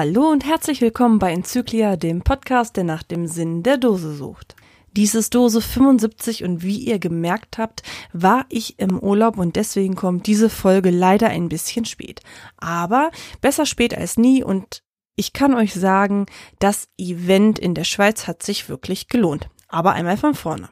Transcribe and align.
Hallo 0.00 0.30
und 0.30 0.46
herzlich 0.46 0.80
willkommen 0.80 1.18
bei 1.18 1.30
Enzyklia, 1.30 1.96
dem 1.96 2.22
Podcast, 2.22 2.74
der 2.78 2.84
nach 2.84 3.02
dem 3.02 3.26
Sinn 3.26 3.62
der 3.62 3.76
Dose 3.76 4.14
sucht. 4.14 4.56
Dies 4.96 5.14
ist 5.14 5.34
Dose 5.34 5.60
75 5.60 6.42
und 6.42 6.62
wie 6.62 6.78
ihr 6.78 6.98
gemerkt 6.98 7.58
habt, 7.58 7.82
war 8.14 8.46
ich 8.48 8.78
im 8.78 8.98
Urlaub 8.98 9.36
und 9.36 9.56
deswegen 9.56 9.96
kommt 9.96 10.26
diese 10.26 10.48
Folge 10.48 10.88
leider 10.88 11.28
ein 11.28 11.50
bisschen 11.50 11.84
spät. 11.84 12.22
Aber 12.56 13.10
besser 13.42 13.66
spät 13.66 13.94
als 13.94 14.16
nie 14.16 14.42
und 14.42 14.82
ich 15.16 15.34
kann 15.34 15.52
euch 15.52 15.74
sagen, 15.74 16.24
das 16.60 16.88
Event 16.96 17.58
in 17.58 17.74
der 17.74 17.84
Schweiz 17.84 18.26
hat 18.26 18.42
sich 18.42 18.70
wirklich 18.70 19.08
gelohnt. 19.08 19.50
Aber 19.68 19.92
einmal 19.92 20.16
von 20.16 20.32
vorne. 20.32 20.70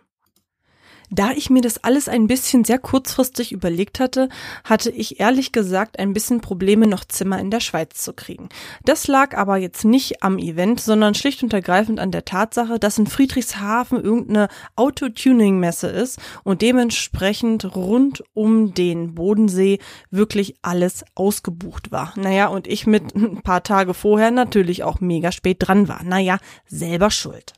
Da 1.11 1.31
ich 1.31 1.49
mir 1.49 1.63
das 1.63 1.83
alles 1.85 2.09
ein 2.09 2.27
bisschen 2.27 2.65
sehr 2.65 2.79
kurzfristig 2.79 3.53
überlegt 3.53 3.99
hatte, 3.99 4.29
hatte 4.65 4.91
ich 4.91 5.21
ehrlich 5.21 5.53
gesagt 5.53 5.99
ein 5.99 6.13
bisschen 6.13 6.41
Probleme, 6.41 6.87
noch 6.87 7.05
Zimmer 7.05 7.39
in 7.39 7.51
der 7.51 7.61
Schweiz 7.61 8.03
zu 8.03 8.13
kriegen. 8.13 8.49
Das 8.85 9.09
lag 9.09 9.37
aber 9.37 9.57
jetzt 9.57 9.85
nicht 9.85 10.23
am 10.23 10.39
Event, 10.39 10.81
sondern 10.81 11.15
schlicht 11.15 11.43
und 11.43 11.53
ergreifend 11.53 11.99
an 11.99 12.11
der 12.11 12.27
Tatsache, 12.27 12.79
dass 12.79 12.99
in 12.99 13.07
Friedrichshafen 13.07 14.03
irgendeine 14.03 14.49
Autotuning-Messe 14.77 15.89
ist 15.89 16.19
und 16.45 16.61
dementsprechend 16.61 17.75
rund 17.75 18.23
um 18.35 18.75
den 18.75 19.15
Bodensee 19.15 19.79
wirklich 20.11 20.57
alles 20.61 21.05
ausgebucht 21.15 21.91
war. 21.91 22.13
Naja, 22.17 22.49
und 22.49 22.67
ich 22.67 22.87
mit 22.87 23.15
ein 23.15 23.43
paar 23.43 23.63
Tage 23.63 23.95
vorher 23.95 24.31
natürlich 24.31 24.83
auch 24.85 25.01
mega 25.01 25.33
spät 25.33 25.57
dran 25.61 25.89
war. 25.89 26.03
Naja, 26.03 26.39
selber 26.67 27.11
schuld. 27.11 27.55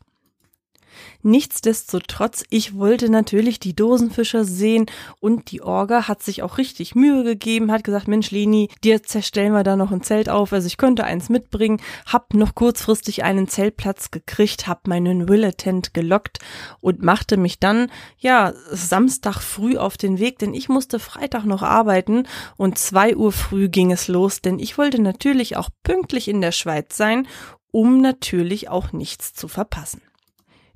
Nichtsdestotrotz, 1.23 2.45
ich 2.49 2.77
wollte 2.77 3.11
natürlich 3.11 3.61
die 3.61 3.77
Dosenfischer 3.77 4.45
sehen 4.45 4.87
und 5.21 5.51
die 5.51 5.61
Orga 5.61 6.09
hat 6.09 6.23
sich 6.23 6.43
auch 6.43 6.59
richtig 6.59 6.95
Mühe 6.95 7.25
gegeben, 7.25 7.71
hat 7.71 7.85
gesagt, 7.85 8.09
Mensch 8.09 8.31
Leni, 8.31 8.69
dir 8.83 9.03
zerstellen 9.03 9.53
wir 9.53 9.63
da 9.63 9.77
noch 9.77 9.93
ein 9.93 10.03
Zelt 10.03 10.29
auf, 10.29 10.53
also 10.53 10.67
ich 10.67 10.77
könnte 10.77 11.05
eins 11.05 11.29
mitbringen, 11.29 11.81
hab 12.07 12.33
noch 12.35 12.55
kurzfristig 12.55 13.23
einen 13.23 13.49
Zeltplatz 13.49 14.11
gekriegt, 14.11 14.67
hab 14.67 14.87
meinen 14.87 15.29
Willetent 15.29 15.93
gelockt 15.93 16.39
und 16.81 17.03
machte 17.03 17.37
mich 17.37 17.59
dann, 17.59 17.91
ja, 18.19 18.53
Samstag 18.71 19.41
früh 19.41 19.77
auf 19.77 19.97
den 19.97 20.19
Weg, 20.19 20.39
denn 20.39 20.55
ich 20.55 20.69
musste 20.69 20.99
Freitag 20.99 21.45
noch 21.45 21.63
arbeiten 21.63 22.27
und 22.57 22.79
zwei 22.79 23.17
Uhr 23.17 23.33
früh 23.33 23.69
ging 23.69 23.93
es 23.93 24.09
los, 24.09 24.41
denn 24.41 24.59
ich 24.59 24.79
wollte 24.79 25.01
natürlich 25.01 25.57
auch 25.57 25.69
pünktlich 25.83 26.29
in 26.29 26.41
der 26.41 26.53
Schweiz 26.53 26.97
sein, 26.97 27.27
um 27.73 28.01
natürlich 28.01 28.69
auch 28.69 28.93
nichts 28.93 29.33
zu 29.33 29.49
verpassen. 29.49 30.03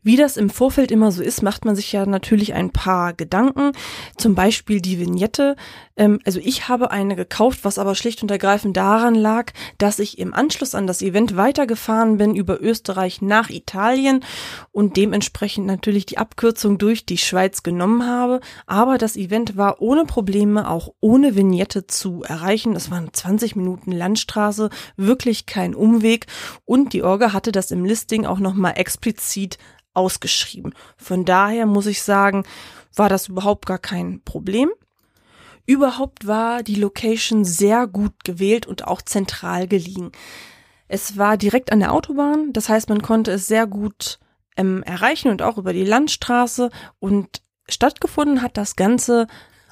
Wie 0.04 0.16
das 0.16 0.36
im 0.36 0.50
Vorfeld 0.50 0.90
immer 0.90 1.10
so 1.10 1.22
ist, 1.22 1.42
macht 1.42 1.64
man 1.64 1.74
sich 1.74 1.90
ja 1.90 2.04
natürlich 2.04 2.52
ein 2.52 2.70
paar 2.70 3.14
Gedanken. 3.14 3.72
Zum 4.18 4.34
Beispiel 4.34 4.82
die 4.82 5.00
Vignette. 5.00 5.56
Ähm, 5.96 6.20
also 6.26 6.40
ich 6.44 6.68
habe 6.68 6.90
eine 6.90 7.16
gekauft, 7.16 7.60
was 7.62 7.78
aber 7.78 7.94
schlicht 7.94 8.22
und 8.22 8.30
ergreifend 8.30 8.76
daran 8.76 9.14
lag, 9.14 9.52
dass 9.78 9.98
ich 9.98 10.18
im 10.18 10.34
Anschluss 10.34 10.74
an 10.74 10.86
das 10.86 11.00
Event 11.00 11.38
weitergefahren 11.38 12.18
bin 12.18 12.34
über 12.34 12.60
Österreich 12.60 13.22
nach 13.22 13.48
Italien 13.48 14.22
und 14.72 14.98
dementsprechend 14.98 15.66
natürlich 15.66 16.04
die 16.04 16.18
Abkürzung 16.18 16.76
durch 16.76 17.06
die 17.06 17.18
Schweiz 17.18 17.62
genommen 17.62 18.06
habe. 18.06 18.40
Aber 18.66 18.98
das 18.98 19.16
Event 19.16 19.56
war 19.56 19.80
ohne 19.80 20.04
Probleme, 20.04 20.68
auch 20.68 20.92
ohne 21.00 21.34
Vignette 21.34 21.86
zu 21.86 22.22
erreichen. 22.24 22.76
Es 22.76 22.90
waren 22.90 23.08
20 23.10 23.56
Minuten 23.56 23.90
Landstraße, 23.90 24.68
wirklich 24.98 25.46
kein 25.46 25.74
Umweg. 25.74 26.26
Und 26.66 26.92
die 26.92 27.02
Orga 27.02 27.32
hatte 27.32 27.52
das 27.52 27.70
im 27.70 27.86
Listing 27.86 28.26
auch 28.26 28.38
nochmal 28.38 28.74
explizit 28.76 29.56
ausgeschrieben. 29.94 30.74
Von 30.96 31.24
daher 31.24 31.66
muss 31.66 31.86
ich 31.86 32.02
sagen, 32.02 32.44
war 32.94 33.08
das 33.08 33.28
überhaupt 33.28 33.66
gar 33.66 33.78
kein 33.78 34.20
Problem. 34.24 34.70
Überhaupt 35.66 36.26
war 36.26 36.62
die 36.62 36.74
Location 36.74 37.44
sehr 37.44 37.86
gut 37.86 38.24
gewählt 38.24 38.66
und 38.66 38.86
auch 38.86 39.00
zentral 39.00 39.66
gelegen. 39.66 40.12
Es 40.88 41.16
war 41.16 41.36
direkt 41.38 41.72
an 41.72 41.80
der 41.80 41.92
Autobahn, 41.92 42.52
das 42.52 42.68
heißt, 42.68 42.90
man 42.90 43.00
konnte 43.00 43.32
es 43.32 43.46
sehr 43.46 43.66
gut 43.66 44.18
ähm, 44.56 44.82
erreichen 44.82 45.30
und 45.30 45.40
auch 45.40 45.56
über 45.56 45.72
die 45.72 45.84
Landstraße 45.84 46.70
und 46.98 47.42
stattgefunden 47.68 48.42
hat 48.42 48.56
das 48.58 48.76
Ganze 48.76 49.26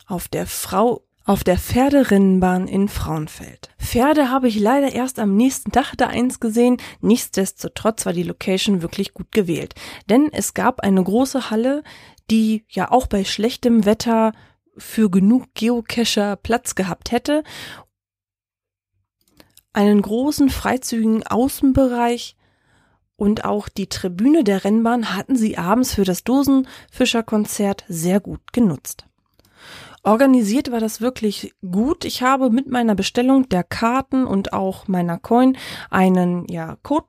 auf 0.07 0.29
der 0.29 0.47
Frau 0.47 1.03
auf 1.25 1.45
der 1.45 1.59
Pferderennbahn 1.59 2.67
in 2.67 2.89
Frauenfeld. 2.89 3.71
Pferde 3.79 4.31
habe 4.31 4.49
ich 4.49 4.59
leider 4.59 4.93
erst 4.93 5.19
am 5.19 5.37
nächsten 5.37 5.73
Tag 5.73 5.95
da 5.97 6.09
eins 6.09 6.41
gesehen. 6.41 6.79
Nichtsdestotrotz 7.01 8.07
war 8.07 8.13
die 8.13 8.23
Location 8.23 8.83
wirklich 8.83 9.15
gut 9.15 9.31
gewählt. 9.33 9.75
Denn 10.09 10.31
es 10.33 10.55
gab 10.55 10.81
eine 10.81 11.03
große 11.03 11.51
Halle, 11.51 11.83
die 12.31 12.65
ja 12.69 12.91
auch 12.91 13.07
bei 13.07 13.25
schlechtem 13.25 13.85
Wetter 13.85 14.33
für 14.77 15.11
genug 15.11 15.55
Geocacher 15.55 16.37
Platz 16.37 16.75
gehabt 16.75 17.13
hätte. 17.13 17.45
Einen 19.73 20.03
großen 20.03 20.51
freizügigen 20.51 21.27
Außenbereich 21.27 22.37
und 23.17 23.45
auch 23.45 23.69
die 23.69 23.89
Tribüne 23.89 24.45
der 24.45 24.65
Rennbahn 24.65 25.15
hatten 25.15 25.37
sie 25.37 25.57
abends 25.57 25.95
für 25.95 26.05
das 26.05 26.25
Dosenfischerkonzert 26.25 27.85
sehr 27.89 28.21
gut 28.21 28.53
genutzt. 28.53 29.07
Organisiert 30.05 30.73
war 30.73 30.81
das 30.81 31.01
wirklich 31.01 31.55
gut. 31.63 32.05
Ich 32.05 32.23
habe 32.23 32.51
mit 32.51 32.69
meiner 32.69 32.95
Bestellung 32.97 33.49
der 33.49 33.63
Karten 33.63 34.27
und 34.27 34.53
auch 34.53 34.89
meiner 34.89 35.19
Coin 35.19 35.57
einen 35.91 36.47
ja, 36.49 36.77
Code 36.83 37.07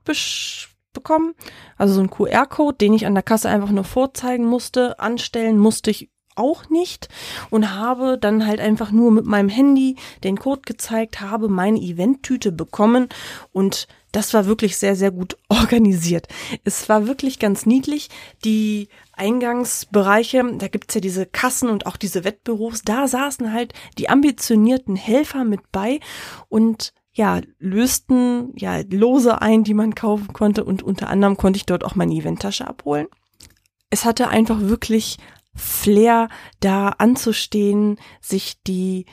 bekommen, 0.94 1.34
also 1.76 1.96
so 1.96 2.02
ein 2.02 2.12
QR-Code, 2.12 2.78
den 2.78 2.94
ich 2.94 3.08
an 3.08 3.16
der 3.16 3.24
Kasse 3.24 3.50
einfach 3.50 3.72
nur 3.72 3.84
vorzeigen 3.84 4.46
musste. 4.46 5.00
Anstellen 5.00 5.58
musste 5.58 5.90
ich 5.90 6.12
auch 6.36 6.70
nicht 6.70 7.10
und 7.50 7.76
habe 7.76 8.18
dann 8.20 8.46
halt 8.46 8.60
einfach 8.60 8.92
nur 8.92 9.12
mit 9.12 9.26
meinem 9.26 9.50
Handy 9.50 9.98
den 10.24 10.38
Code 10.38 10.62
gezeigt, 10.66 11.22
habe 11.22 11.48
meine 11.50 11.80
Eventtüte 11.80 12.52
bekommen 12.52 13.10
und 13.52 13.88
das 14.14 14.34
war 14.34 14.46
wirklich 14.46 14.78
sehr, 14.78 14.96
sehr 14.96 15.12
gut 15.12 15.38
organisiert. 15.50 16.28
Es 16.64 16.88
war 16.88 17.06
wirklich 17.06 17.40
ganz 17.40 17.66
niedlich. 17.66 18.10
Die 18.46 18.88
Eingangsbereiche, 19.12 20.44
da 20.58 20.70
gibt's 20.70 20.94
ja 20.94 21.02
diese 21.02 21.26
Kassen 21.26 21.70
und 21.70 21.86
auch 21.86 21.98
diese 21.98 22.24
Wettbüros, 22.24 22.84
da 22.84 23.08
saßen 23.08 23.52
halt 23.52 23.74
die 23.98 24.10
ambitionierten 24.10 24.96
Helfer 24.96 25.44
mit 25.44 25.72
bei 25.74 26.00
und 26.48 26.94
ja, 27.16 27.42
lösten 27.60 28.54
ja 28.56 28.82
Lose 28.90 29.42
ein, 29.42 29.64
die 29.64 29.76
man 29.76 29.94
kaufen 29.94 30.34
konnte 30.34 30.64
und 30.64 30.82
unter 30.82 31.10
anderem 31.10 31.38
konnte 31.38 31.58
ich 31.58 31.66
dort 31.66 31.84
auch 31.84 31.94
meine 31.94 32.14
Eventtasche 32.14 32.68
abholen. 32.68 33.08
Es 33.92 34.06
hatte 34.06 34.30
einfach 34.30 34.60
wirklich 34.62 35.18
Flair, 35.54 36.30
da 36.60 36.90
anzustehen, 36.90 38.00
sich 38.20 38.64
die 38.64 39.06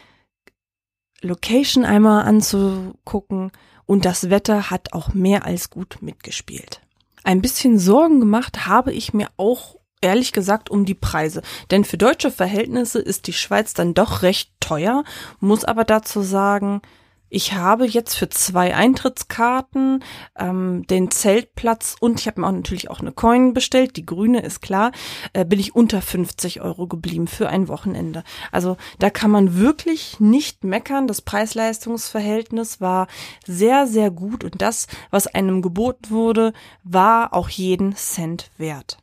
Location 1.21 1.85
einmal 1.85 2.25
anzugucken 2.25 3.53
und 3.91 4.05
das 4.05 4.31
Wetter 4.31 4.71
hat 4.71 4.93
auch 4.93 5.15
mehr 5.15 5.45
als 5.45 5.69
gut 5.69 5.99
mitgespielt. 6.01 6.81
Ein 7.25 7.43
bisschen 7.43 7.77
Sorgen 7.77 8.21
gemacht 8.21 8.69
habe 8.69 8.93
ich 8.93 9.13
mir 9.15 9.27
auch 9.37 9.75
ehrlich 10.01 10.31
gesagt 10.31 10.71
um 10.71 10.85
die 10.85 10.95
Preise. 10.95 11.43
Denn 11.73 11.83
für 11.83 11.99
deutsche 11.99 12.31
Verhältnisse 12.31 13.01
ist 13.01 13.27
die 13.27 13.33
Schweiz 13.33 13.75
dann 13.75 13.93
doch 13.93 14.23
recht 14.23 14.53
teuer, 14.61 15.03
muss 15.41 15.65
aber 15.65 15.83
dazu 15.83 16.23
sagen, 16.23 16.83
ich 17.31 17.55
habe 17.55 17.87
jetzt 17.87 18.15
für 18.17 18.29
zwei 18.29 18.75
Eintrittskarten 18.75 20.05
ähm, 20.37 20.85
den 20.89 21.11
Zeltplatz 21.11 21.97
und 21.99 22.21
ich 22.21 22.27
habe 22.27 22.41
mir 22.41 22.49
auch 22.49 22.53
natürlich 22.53 22.91
auch 22.91 23.01
eine 23.01 23.13
Coin 23.13 23.55
bestellt, 23.55 23.97
die 23.97 24.05
grüne 24.05 24.43
ist 24.43 24.61
klar, 24.61 24.93
äh, 25.33 25.45
bin 25.45 25.61
ich 25.61 25.75
unter 25.75 26.03
50 26.03 26.61
Euro 26.61 26.87
geblieben 26.87 27.29
für 27.29 27.49
ein 27.49 27.69
Wochenende. 27.69 28.25
Also 28.51 28.77
da 28.99 29.11
kann 29.11 29.31
man 29.31 29.57
wirklich 29.57 30.19
nicht 30.19 30.65
meckern. 30.65 31.07
Das 31.07 31.23
Preis-Leistungs-Verhältnis 31.23 32.81
war 32.81 33.07
sehr, 33.47 33.87
sehr 33.87 34.11
gut 34.11 34.45
und 34.45 34.61
das, 34.61 34.89
was 35.11 35.29
einem 35.29 35.63
geboten 35.63 36.11
wurde, 36.11 36.53
war 36.83 37.33
auch 37.33 37.49
jeden 37.49 37.95
Cent 37.95 38.51
wert. 38.59 38.99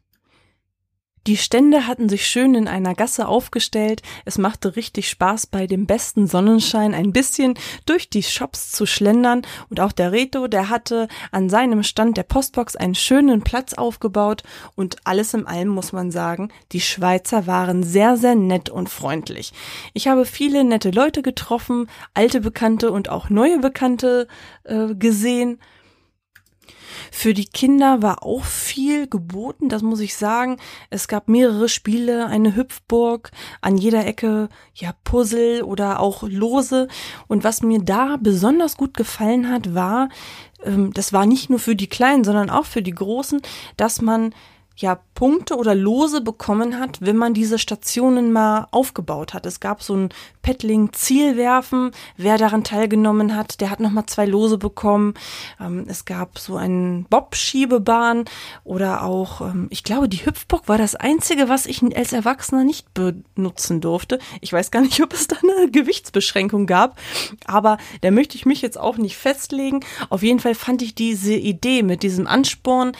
Die 1.28 1.36
Stände 1.36 1.88
hatten 1.88 2.08
sich 2.08 2.26
schön 2.26 2.56
in 2.56 2.70
einer 2.70 2.96
Gasse 2.96 3.28
aufgestellt. 3.28 4.02
Es 4.24 4.38
machte 4.38 4.78
richtig 4.78 5.10
Spaß, 5.10 5.48
bei 5.48 5.68
dem 5.68 5.86
besten 5.86 6.26
Sonnenschein 6.26 6.94
ein 6.94 7.12
bisschen 7.12 7.56
durch 7.86 8.10
die 8.10 8.24
Shops 8.24 8.72
zu 8.72 8.86
schlendern. 8.86 9.42
Und 9.70 9.82
auch 9.82 9.92
der 9.92 10.14
Reto, 10.14 10.48
der 10.48 10.70
hatte 10.70 11.10
an 11.34 11.50
seinem 11.50 11.84
Stand 11.84 12.16
der 12.16 12.24
Postbox 12.24 12.78
einen 12.78 12.96
schönen 12.96 13.42
Platz 13.42 13.74
aufgebaut. 13.74 14.44
Und 14.76 14.96
alles 15.04 15.34
in 15.34 15.46
allem 15.46 15.68
muss 15.68 15.92
man 15.92 16.12
sagen, 16.12 16.48
die 16.72 16.80
Schweizer 16.80 17.46
waren 17.46 17.84
sehr, 17.84 18.16
sehr 18.16 18.36
nett 18.36 18.70
und 18.70 18.88
freundlich. 18.88 19.52
Ich 19.94 20.08
habe 20.08 20.24
viele 20.24 20.64
nette 20.64 20.92
Leute 20.92 21.24
getroffen, 21.24 21.90
alte 22.14 22.40
Bekannte 22.40 22.90
und 22.90 23.10
auch 23.10 23.30
neue 23.30 23.60
Bekannte 23.60 24.30
äh, 24.64 24.96
gesehen. 24.96 25.60
Für 27.12 27.34
die 27.34 27.46
Kinder 27.46 28.02
war 28.02 28.24
auch 28.24 28.44
viel 28.44 29.08
geboten, 29.08 29.70
das 29.70 29.82
muss 29.82 30.00
ich 30.00 30.16
sagen. 30.16 30.58
Es 30.90 31.08
gab 31.08 31.28
mehrere 31.28 31.70
Spiele, 31.70 32.28
eine 32.28 32.56
Hüpfburg, 32.56 33.32
an 33.62 33.78
jeder 33.78 34.06
Ecke 34.06 34.50
ja 34.74 34.94
Puzzle 35.04 35.64
oder 35.64 36.00
auch 36.00 36.24
Lose. 36.24 36.88
Und 37.28 37.44
was 37.44 37.62
mir 37.62 37.80
da 37.80 38.18
besonders 38.20 38.78
gut 38.78 38.96
gefallen 38.96 39.50
hat, 39.50 39.74
war, 39.74 40.10
ähm, 40.64 40.94
das 40.94 41.14
war 41.14 41.26
nicht 41.26 41.50
nur 41.50 41.60
für 41.60 41.76
die 41.76 41.88
Kleinen, 41.88 42.24
sondern 42.24 42.50
auch 42.50 42.66
für 42.66 42.82
die 42.82 42.96
Großen, 42.96 43.42
dass 43.78 44.02
man 44.02 44.34
ja 44.78 45.00
Punkte 45.16 45.56
oder 45.56 45.74
Lose 45.74 46.22
bekommen 46.22 46.80
hat, 46.80 47.02
wenn 47.02 47.18
man 47.18 47.34
diese 47.34 47.58
Stationen 47.58 48.32
mal 48.32 48.68
aufgebaut 48.72 49.34
hat. 49.34 49.46
Es 49.48 49.60
gab 49.60 49.82
so 49.82 49.96
ein 49.96 50.10
Paddling 50.44 50.94
Zielwerfen. 50.94 51.92
Wer 52.16 52.38
daran 52.38 52.64
teilgenommen 52.64 53.36
hat, 53.36 53.60
der 53.60 53.72
hat 53.72 53.80
nochmal 53.80 54.06
zwei 54.06 54.26
Lose 54.26 54.60
bekommen. 54.60 55.16
Ähm, 55.60 55.86
es 55.88 56.06
gab 56.06 56.38
so 56.38 56.56
einen 56.56 57.06
Bob-Schiebebahn 57.06 58.26
oder 58.64 59.04
auch, 59.04 59.42
ähm, 59.42 59.68
ich 59.72 59.84
glaube, 59.84 60.08
die 60.08 60.26
Hüpfbock 60.26 60.68
war 60.68 60.78
das 60.78 60.96
einzige, 60.96 61.50
was 61.50 61.66
ich 61.66 61.82
als 61.98 62.14
Erwachsener 62.14 62.64
nicht 62.64 62.94
benutzen 62.94 63.82
durfte. 63.82 64.20
Ich 64.42 64.54
weiß 64.54 64.70
gar 64.70 64.82
nicht, 64.82 65.02
ob 65.02 65.14
es 65.14 65.28
da 65.28 65.38
eine 65.38 65.72
Gewichtsbeschränkung 65.72 66.68
gab, 66.68 67.00
aber 67.46 67.78
da 68.02 68.12
möchte 68.12 68.38
ich 68.38 68.46
mich 68.46 68.62
jetzt 68.62 68.80
auch 68.80 68.98
nicht 68.98 69.18
festlegen. 69.18 69.80
Auf 70.10 70.22
jeden 70.22 70.40
Fall 70.40 70.54
fand 70.54 70.84
ich 70.84 70.94
diese 70.94 71.34
Idee 71.34 71.82
mit 71.82 72.04
diesem 72.04 72.28
Ansporn, 72.28 72.92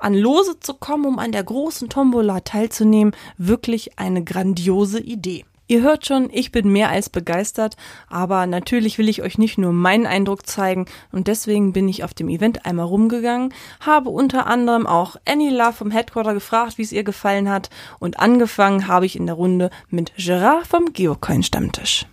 an 0.00 0.14
Lose 0.14 0.58
zu 0.60 0.74
kommen, 0.74 1.06
um 1.06 1.18
an 1.18 1.32
der 1.32 1.44
großen 1.44 1.88
Tombola 1.88 2.40
teilzunehmen, 2.40 3.14
wirklich 3.38 3.98
eine 3.98 4.24
grandiose 4.24 5.00
Idee. 5.00 5.44
Ihr 5.70 5.82
hört 5.82 6.04
schon, 6.04 6.30
ich 6.32 6.50
bin 6.50 6.72
mehr 6.72 6.90
als 6.90 7.08
begeistert, 7.08 7.76
aber 8.08 8.46
natürlich 8.46 8.98
will 8.98 9.08
ich 9.08 9.22
euch 9.22 9.38
nicht 9.38 9.56
nur 9.56 9.72
meinen 9.72 10.04
Eindruck 10.04 10.44
zeigen 10.44 10.86
und 11.12 11.28
deswegen 11.28 11.72
bin 11.72 11.88
ich 11.88 12.02
auf 12.02 12.12
dem 12.12 12.28
Event 12.28 12.66
einmal 12.66 12.86
rumgegangen, 12.86 13.54
habe 13.78 14.10
unter 14.10 14.48
anderem 14.48 14.84
auch 14.88 15.14
Annie 15.28 15.56
Love 15.56 15.74
vom 15.74 15.92
Headquarter 15.92 16.34
gefragt, 16.34 16.76
wie 16.76 16.82
es 16.82 16.90
ihr 16.90 17.04
gefallen 17.04 17.48
hat 17.48 17.70
und 18.00 18.18
angefangen 18.18 18.88
habe 18.88 19.06
ich 19.06 19.14
in 19.14 19.26
der 19.26 19.36
Runde 19.36 19.70
mit 19.90 20.12
Gerard 20.16 20.66
vom 20.66 20.92
Geocoin 20.92 21.44
Stammtisch. 21.44 22.04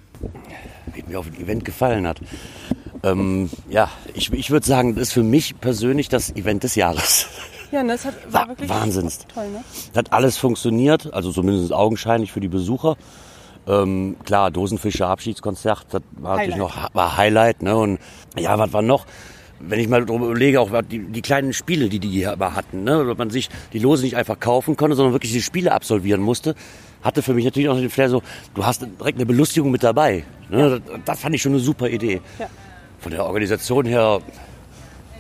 Wie 0.94 1.02
mir 1.08 1.18
auf 1.18 1.28
dem 1.28 1.44
Event 1.44 1.66
gefallen 1.66 2.06
hat. 2.06 2.22
Ähm, 3.02 3.50
ja, 3.70 3.90
ich, 4.14 4.32
ich 4.34 4.52
würde 4.52 4.68
sagen, 4.68 4.94
das 4.94 5.08
ist 5.08 5.14
für 5.14 5.24
mich 5.24 5.60
persönlich 5.60 6.10
das 6.10 6.30
Event 6.36 6.62
des 6.62 6.76
Jahres. 6.76 7.26
Ja, 7.72 7.84
das 7.84 8.06
hat, 8.06 8.14
war, 8.32 8.42
war 8.42 8.50
wirklich 8.50 8.70
Wahnsinns. 8.70 9.26
toll, 9.34 9.50
ne? 9.50 9.64
Hat 9.96 10.14
alles 10.14 10.38
funktioniert, 10.38 11.14
also 11.14 11.32
zumindest 11.32 11.74
augenscheinlich 11.74 12.32
für 12.32 12.40
die 12.40 12.48
Besucher. 12.48 12.98
Ähm, 13.68 14.16
klar, 14.24 14.50
Dosenfischer 14.52 15.08
Abschiedskonzert, 15.08 15.88
das 15.92 16.02
war 16.12 16.38
Highlight. 16.38 16.50
natürlich 16.50 16.76
noch 16.76 16.94
war 16.94 17.18
Highlight, 17.18 17.62
ne? 17.62 17.76
Und 17.76 18.00
ja, 18.38 18.58
was 18.58 18.72
war 18.72 18.82
noch? 18.82 19.06
Wenn 19.60 19.80
ich 19.80 19.88
mal 19.90 20.06
darüber 20.06 20.28
überlege, 20.28 20.62
auch 20.62 20.70
die, 20.84 21.00
die 21.00 21.22
kleinen 21.22 21.52
Spiele, 21.52 21.90
die 21.90 22.00
die 22.00 22.10
hier 22.10 22.32
aber 22.32 22.54
hatten, 22.54 22.84
ne? 22.84 23.04
Dass 23.04 23.18
man 23.18 23.30
sich 23.30 23.50
die 23.74 23.80
Lose 23.80 24.04
nicht 24.04 24.16
einfach 24.16 24.40
kaufen 24.40 24.78
konnte, 24.78 24.96
sondern 24.96 25.14
wirklich 25.14 25.34
die 25.34 25.42
Spiele 25.42 25.74
absolvieren 25.74 26.22
musste, 26.22 26.56
hatte 27.02 27.22
für 27.22 27.34
mich 27.34 27.44
natürlich 27.44 27.68
auch 27.68 27.76
den 27.76 27.90
Flair 27.90 28.10
so, 28.10 28.22
du 28.54 28.66
hast 28.66 28.82
direkt 28.82 29.18
eine 29.18 29.26
Belustigung 29.26 29.72
mit 29.72 29.84
dabei. 29.84 30.24
Ne? 30.50 30.60
Ja. 30.60 30.70
Das, 30.70 30.82
das, 31.06 31.20
fand 31.20 31.36
ich 31.36 31.42
schon 31.42 31.54
eine 31.54 31.62
super 31.62 31.90
Idee. 31.90 32.22
Ja. 32.40 32.48
Von 33.00 33.12
der 33.12 33.26
Organisation 33.26 33.86
her 33.86 34.22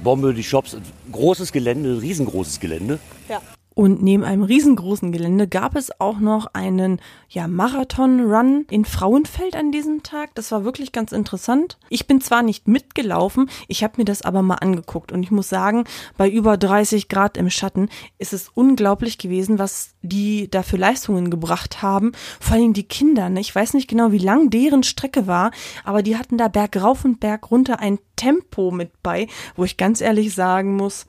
Bombe, 0.03 0.33
die 0.33 0.43
Shops, 0.43 0.77
großes 1.11 1.51
Gelände, 1.51 2.01
riesengroßes 2.01 2.59
Gelände. 2.59 2.99
Ja. 3.29 3.41
Und 3.77 4.01
neben 4.01 4.23
einem 4.23 4.41
riesengroßen 4.41 5.11
Gelände 5.11 5.47
gab 5.47 5.75
es 5.75 6.01
auch 6.01 6.17
noch 6.17 6.47
einen 6.53 6.99
ja, 7.29 7.47
Marathon-Run 7.47 8.65
in 8.71 8.85
Frauenfeld 8.85 9.55
an 9.55 9.71
diesem 9.71 10.01
Tag. 10.01 10.33
Das 10.33 10.51
war 10.51 10.63
wirklich 10.63 10.91
ganz 10.91 11.11
interessant. 11.11 11.77
Ich 11.87 12.07
bin 12.07 12.19
zwar 12.19 12.41
nicht 12.41 12.67
mitgelaufen, 12.67 13.51
ich 13.67 13.83
habe 13.83 13.93
mir 13.97 14.05
das 14.05 14.23
aber 14.23 14.41
mal 14.41 14.55
angeguckt. 14.55 15.11
Und 15.11 15.21
ich 15.21 15.29
muss 15.29 15.47
sagen, 15.47 15.83
bei 16.17 16.27
über 16.27 16.57
30 16.57 17.07
Grad 17.07 17.37
im 17.37 17.51
Schatten 17.51 17.89
ist 18.17 18.33
es 18.33 18.49
unglaublich 18.49 19.19
gewesen, 19.19 19.59
was 19.59 19.91
die 20.01 20.49
da 20.49 20.63
für 20.63 20.77
Leistungen 20.77 21.29
gebracht 21.29 21.83
haben. 21.83 22.13
Vor 22.39 22.55
allem 22.57 22.73
die 22.73 22.87
Kinder. 22.87 23.29
Ne? 23.29 23.41
Ich 23.41 23.53
weiß 23.53 23.75
nicht 23.75 23.87
genau, 23.87 24.11
wie 24.11 24.17
lang 24.17 24.49
deren 24.49 24.81
Strecke 24.81 25.27
war, 25.27 25.51
aber 25.83 26.01
die 26.01 26.17
hatten 26.17 26.39
da 26.39 26.47
bergauf 26.47 27.05
und 27.05 27.19
berg 27.19 27.51
runter 27.51 27.79
ein 27.79 27.99
Tempo 28.15 28.71
mit 28.71 29.03
bei, 29.03 29.27
wo 29.55 29.65
ich 29.65 29.77
ganz 29.77 30.01
ehrlich 30.01 30.33
sagen 30.33 30.75
muss, 30.75 31.05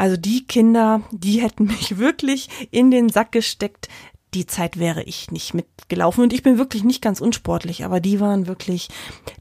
also 0.00 0.16
die 0.16 0.46
Kinder, 0.46 1.02
die 1.10 1.42
hätten 1.42 1.64
mich 1.64 1.98
wirklich 1.98 2.48
in 2.70 2.90
den 2.90 3.10
Sack 3.10 3.32
gesteckt. 3.32 3.88
Die 4.32 4.46
Zeit 4.46 4.78
wäre 4.78 5.02
ich 5.02 5.30
nicht 5.30 5.52
mitgelaufen 5.52 6.22
und 6.22 6.32
ich 6.32 6.42
bin 6.42 6.56
wirklich 6.56 6.84
nicht 6.84 7.02
ganz 7.02 7.20
unsportlich, 7.20 7.84
aber 7.84 8.00
die 8.00 8.18
waren 8.18 8.46
wirklich 8.46 8.88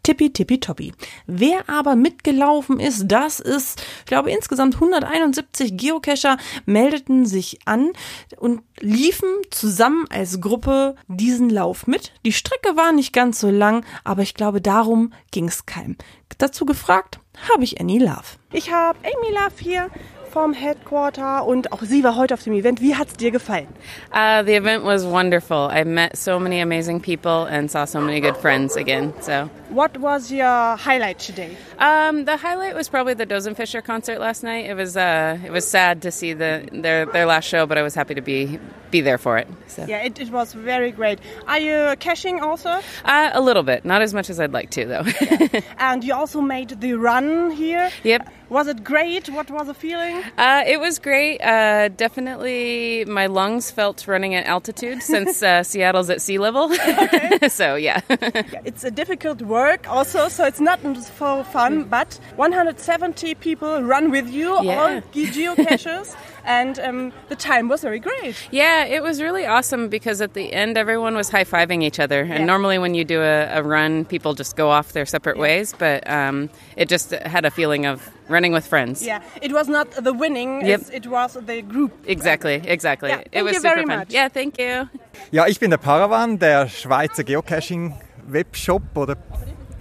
tippi 0.04 0.34
tippi 0.34 0.60
toppi. 0.60 0.92
Wer 1.28 1.70
aber 1.70 1.96
mitgelaufen 1.96 2.82
ist, 2.82 3.04
das 3.08 3.40
ist, 3.40 3.82
ich 4.00 4.06
glaube 4.06 4.32
insgesamt 4.32 4.76
171 4.76 5.78
Geocacher 5.78 6.38
meldeten 6.66 7.26
sich 7.26 7.60
an 7.64 7.92
und 8.36 8.62
liefen 8.82 9.30
zusammen 9.52 10.08
als 10.10 10.42
Gruppe 10.42 10.96
diesen 11.08 11.50
Lauf 11.50 11.88
mit. 11.88 12.12
Die 12.26 12.34
Strecke 12.34 12.76
war 12.76 12.92
nicht 12.92 13.14
ganz 13.14 13.40
so 13.40 13.50
lang, 13.50 13.86
aber 14.04 14.24
ich 14.24 14.34
glaube 14.34 14.60
darum 14.60 15.14
ging 15.32 15.48
es 15.48 15.66
keinem. 15.66 15.96
Dazu 16.38 16.66
gefragt 16.66 17.20
habe 17.50 17.64
ich 17.64 17.80
Annie 17.80 18.00
Love. 18.00 18.38
Ich 18.52 18.74
habe 18.74 19.00
Amy 19.00 19.34
Love 19.34 19.56
hier 19.62 19.90
vom 20.30 20.54
Headquarter 20.54 21.46
und 21.46 21.72
auch 21.72 21.82
sie 21.82 22.04
war 22.04 22.16
heute 22.16 22.34
auf 22.34 22.44
dem 22.44 22.54
Event. 22.54 22.82
Wie 22.82 22.96
hat 22.96 23.08
es 23.08 23.14
dir 23.14 23.32
gefallen? 23.32 23.68
Uh, 24.14 24.44
the 24.44 24.56
event 24.56 24.84
was 24.84 25.06
wonderful. 25.06 25.70
I 25.72 25.84
met 25.84 26.16
so 26.18 26.40
many 26.40 26.62
amazing 26.62 27.02
people 27.02 27.48
and 27.50 27.70
saw 27.70 27.86
so 27.86 28.00
many 28.00 28.22
good 28.22 28.38
friends 28.38 28.76
again. 28.76 29.14
So. 29.22 29.50
What 29.70 29.98
was 29.98 30.32
your 30.32 30.78
highlight 30.78 31.20
today? 31.20 31.58
Um, 31.78 32.26
the 32.26 32.38
highlight 32.38 32.76
was 32.76 32.90
probably 32.90 33.14
the 33.14 33.26
Dozenfisher 33.26 33.84
concert 33.84 34.20
last 34.20 34.44
night. 34.44 34.66
It 34.66 34.76
was 34.76 34.96
uh, 34.96 35.38
it 35.46 35.52
was 35.52 35.68
sad 35.68 36.02
to 36.04 36.12
see 36.12 36.34
the 36.34 36.68
their 36.72 37.06
their 37.06 37.26
last 37.26 37.48
show, 37.48 37.66
but 37.66 37.78
I 37.78 37.82
was 37.82 37.96
happy 37.96 38.16
to 38.16 38.22
be 38.22 38.60
be 38.92 39.02
there 39.02 39.18
for 39.18 39.38
it. 39.38 39.48
So. 39.68 39.86
Yeah, 39.88 40.04
it, 40.04 40.20
it 40.20 40.32
was 40.32 40.54
very 40.54 40.92
great. 40.92 41.20
Are 41.48 41.60
you 41.60 41.96
caching 42.00 42.42
also? 42.42 42.82
Uh, 43.06 43.30
a 43.34 43.42
little 43.42 43.64
bit, 43.64 43.86
not 43.86 44.02
as 44.02 44.14
much 44.14 44.30
as 44.30 44.40
I'd 44.40 44.52
like 44.52 44.72
to, 44.72 44.86
though. 44.86 45.04
yeah. 45.06 45.62
And 45.78 46.04
you 46.04 46.14
also 46.16 46.42
made 46.42 46.70
the 46.82 46.94
run 46.94 47.52
here. 47.52 47.92
Yep. 48.04 48.28
Was 48.50 48.68
it 48.68 48.84
great? 48.84 49.30
What 49.30 49.52
was 49.52 49.68
the 49.68 49.74
feeling? 49.74 50.24
Uh, 50.38 50.64
it 50.66 50.80
was 50.80 50.98
great. 50.98 51.40
Uh, 51.40 51.90
definitely, 51.90 53.06
my 53.06 53.28
lungs 53.28 53.70
felt 53.70 54.08
running 54.08 54.34
at 54.34 54.46
altitude 54.48 55.04
since 55.04 55.44
uh, 55.44 55.62
Seattle's 55.70 56.10
at 56.10 56.22
sea 56.22 56.40
level. 56.40 56.70
so 57.50 57.76
yeah. 57.76 58.02
yeah. 58.10 58.62
It's 58.66 58.84
a 58.84 58.92
difficult 58.92 59.44
work 59.44 59.88
also, 59.88 60.30
so 60.30 60.46
it's 60.46 60.60
not 60.60 60.80
for 61.20 61.44
fun. 61.44 61.84
But 61.84 62.20
170 62.38 63.36
people 63.36 63.84
run 63.84 64.10
with 64.10 64.30
you, 64.30 64.58
yeah. 64.64 64.82
all 64.82 65.02
geocachers. 65.14 66.16
And 66.46 66.80
um, 66.80 67.14
the 67.28 67.36
time 67.36 67.68
was 67.68 67.82
very 67.82 68.00
great. 68.00 68.36
Yeah, 68.52 68.86
it 68.86 69.04
was 69.04 69.22
really 69.22 69.46
awesome 69.46 69.90
because 69.90 70.22
at 70.22 70.34
the 70.34 70.54
end 70.54 70.78
everyone 70.78 71.16
was 71.16 71.30
high 71.30 71.44
fiving 71.44 71.84
each 71.84 72.00
other. 72.00 72.22
And 72.22 72.40
yeah. 72.40 72.46
normally 72.46 72.78
when 72.78 72.94
you 72.94 73.06
do 73.06 73.22
a, 73.22 73.60
a, 73.60 73.64
run, 73.64 74.06
people 74.06 74.34
just 74.34 74.56
go 74.56 74.70
off 74.70 74.94
their 74.94 75.06
separate 75.06 75.38
yeah. 75.38 75.42
ways, 75.42 75.76
but 75.78 76.10
um, 76.10 76.50
it 76.76 76.90
just 76.90 77.12
had 77.12 77.46
a 77.46 77.52
feeling 77.52 77.86
of 77.86 78.10
running 78.28 78.54
with 78.54 78.66
friends. 78.66 79.06
Yeah, 79.06 79.22
it 79.42 79.52
was 79.52 79.68
not 79.68 79.92
the 79.92 80.14
winning, 80.14 80.66
yep. 80.66 80.82
it 80.94 81.08
was 81.08 81.34
the 81.34 81.62
group. 81.62 81.92
Exactly, 82.06 82.62
exactly. 82.66 83.10
Yeah, 83.10 83.24
it 83.32 83.44
was 83.44 83.58
super 83.58 83.76
fun. 83.76 83.88
Much. 83.88 84.14
Yeah, 84.14 84.30
thank 84.30 84.60
you. 84.60 84.90
Ja, 85.32 85.48
ich 85.48 85.60
bin 85.60 85.72
der 85.72 85.78
Paravan, 85.78 86.40
der 86.40 86.68
Schweizer 86.70 87.24
Geocaching 87.24 87.96
Webshop 88.28 88.84
oder 88.96 89.18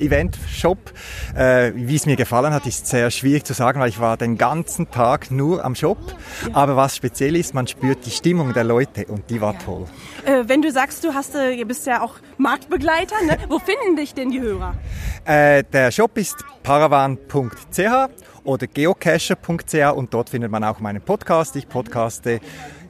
Event-Shop. 0.01 0.79
Äh, 1.37 1.73
wie 1.75 1.97
es 1.97 2.07
mir 2.07 2.17
gefallen 2.17 2.53
hat, 2.53 2.67
ist 2.67 2.87
sehr 2.87 3.11
schwierig 3.11 3.45
zu 3.45 3.53
sagen, 3.53 3.81
weil 3.81 3.89
ich 3.89 4.01
war 4.01 4.17
den 4.17 4.39
ganzen 4.39 4.91
Tag 4.91 5.31
nur 5.31 5.65
am 5.65 5.75
Shop. 5.75 5.99
Aber 6.53 6.77
was 6.77 6.97
speziell 6.97 7.37
ist, 7.37 7.55
man 7.55 7.67
spürt 7.67 8.05
die 8.07 8.11
Stimmung 8.11 8.53
der 8.53 8.65
Leute 8.65 9.07
und 9.07 9.31
die 9.31 9.41
war 9.41 9.59
toll. 9.59 9.87
Äh, 10.25 10.45
wenn 10.47 10.63
du 10.63 10.71
sagst, 10.71 11.05
du 11.05 11.15
hast, 11.15 11.35
äh, 11.35 11.65
bist 11.65 11.87
ja 11.87 12.03
auch 12.03 12.15
Marktbegleiter, 12.37 13.17
ne? 13.27 13.37
wo 13.49 13.59
finden 13.59 13.97
dich 13.97 14.15
denn 14.15 14.31
die 14.31 14.41
Hörer? 14.41 14.75
Äh, 15.25 15.65
der 15.65 15.91
Shop 15.91 16.17
ist 16.17 16.37
paravan.ch 16.63 17.81
oder 18.45 18.67
geocacher.ch 18.67 19.93
und 19.95 20.15
dort 20.15 20.31
findet 20.31 20.51
man 20.51 20.65
auch 20.65 20.81
meinen 20.81 21.03
Podcast. 21.03 21.55
Ich 21.57 21.69
podcaste 21.69 22.41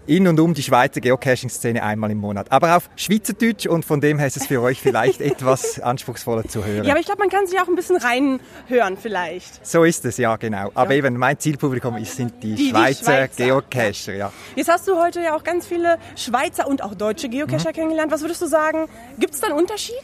in 0.09 0.27
und 0.27 0.41
um 0.41 0.55
die 0.55 0.63
Schweizer 0.63 1.01
Geocaching-Szene 1.01 1.83
einmal 1.83 2.11
im 2.11 2.19
Monat. 2.19 2.51
Aber 2.51 2.77
auf 2.77 2.89
Schweizerdeutsch 2.97 3.67
und 3.67 3.85
von 3.85 4.01
dem 4.01 4.19
her 4.19 4.27
ist 4.27 4.39
es 4.39 4.47
für 4.47 4.63
euch 4.63 4.81
vielleicht 4.81 5.21
etwas 5.21 5.79
anspruchsvoller 5.79 6.45
zu 6.45 6.65
hören. 6.65 6.85
Ja, 6.85 6.93
aber 6.93 7.01
ich 7.01 7.07
glaube, 7.07 7.21
man 7.21 7.29
kann 7.29 7.47
sich 7.47 7.61
auch 7.61 7.69
ein 7.69 7.77
bisschen 7.77 7.99
reinhören 7.99 8.97
vielleicht. 8.97 9.65
So 9.67 9.85
ist 9.85 10.05
es, 10.07 10.17
ja 10.17 10.37
genau. 10.37 10.71
Aber 10.75 10.93
ja. 10.93 10.99
eben 10.99 11.17
mein 11.19 11.39
Zielpublikum 11.39 12.03
sind 12.05 12.43
die, 12.43 12.55
die 12.55 12.71
Schweizer, 12.71 13.27
die 13.27 13.35
Schweizer 13.35 13.45
Geocacher. 13.45 14.15
Ja. 14.15 14.33
Jetzt 14.57 14.69
hast 14.69 14.89
du 14.89 14.97
heute 14.97 15.21
ja 15.21 15.37
auch 15.37 15.45
ganz 15.45 15.67
viele 15.67 15.99
Schweizer 16.17 16.67
und 16.67 16.83
auch 16.83 16.95
deutsche 16.95 17.29
Geocacher 17.29 17.71
mhm. 17.71 17.75
kennengelernt. 17.75 18.11
Was 18.11 18.23
würdest 18.23 18.41
du 18.41 18.47
sagen, 18.47 18.87
gibt 19.19 19.35
es 19.35 19.41
da 19.41 19.49
einen 19.49 19.57
Unterschied? 19.57 19.95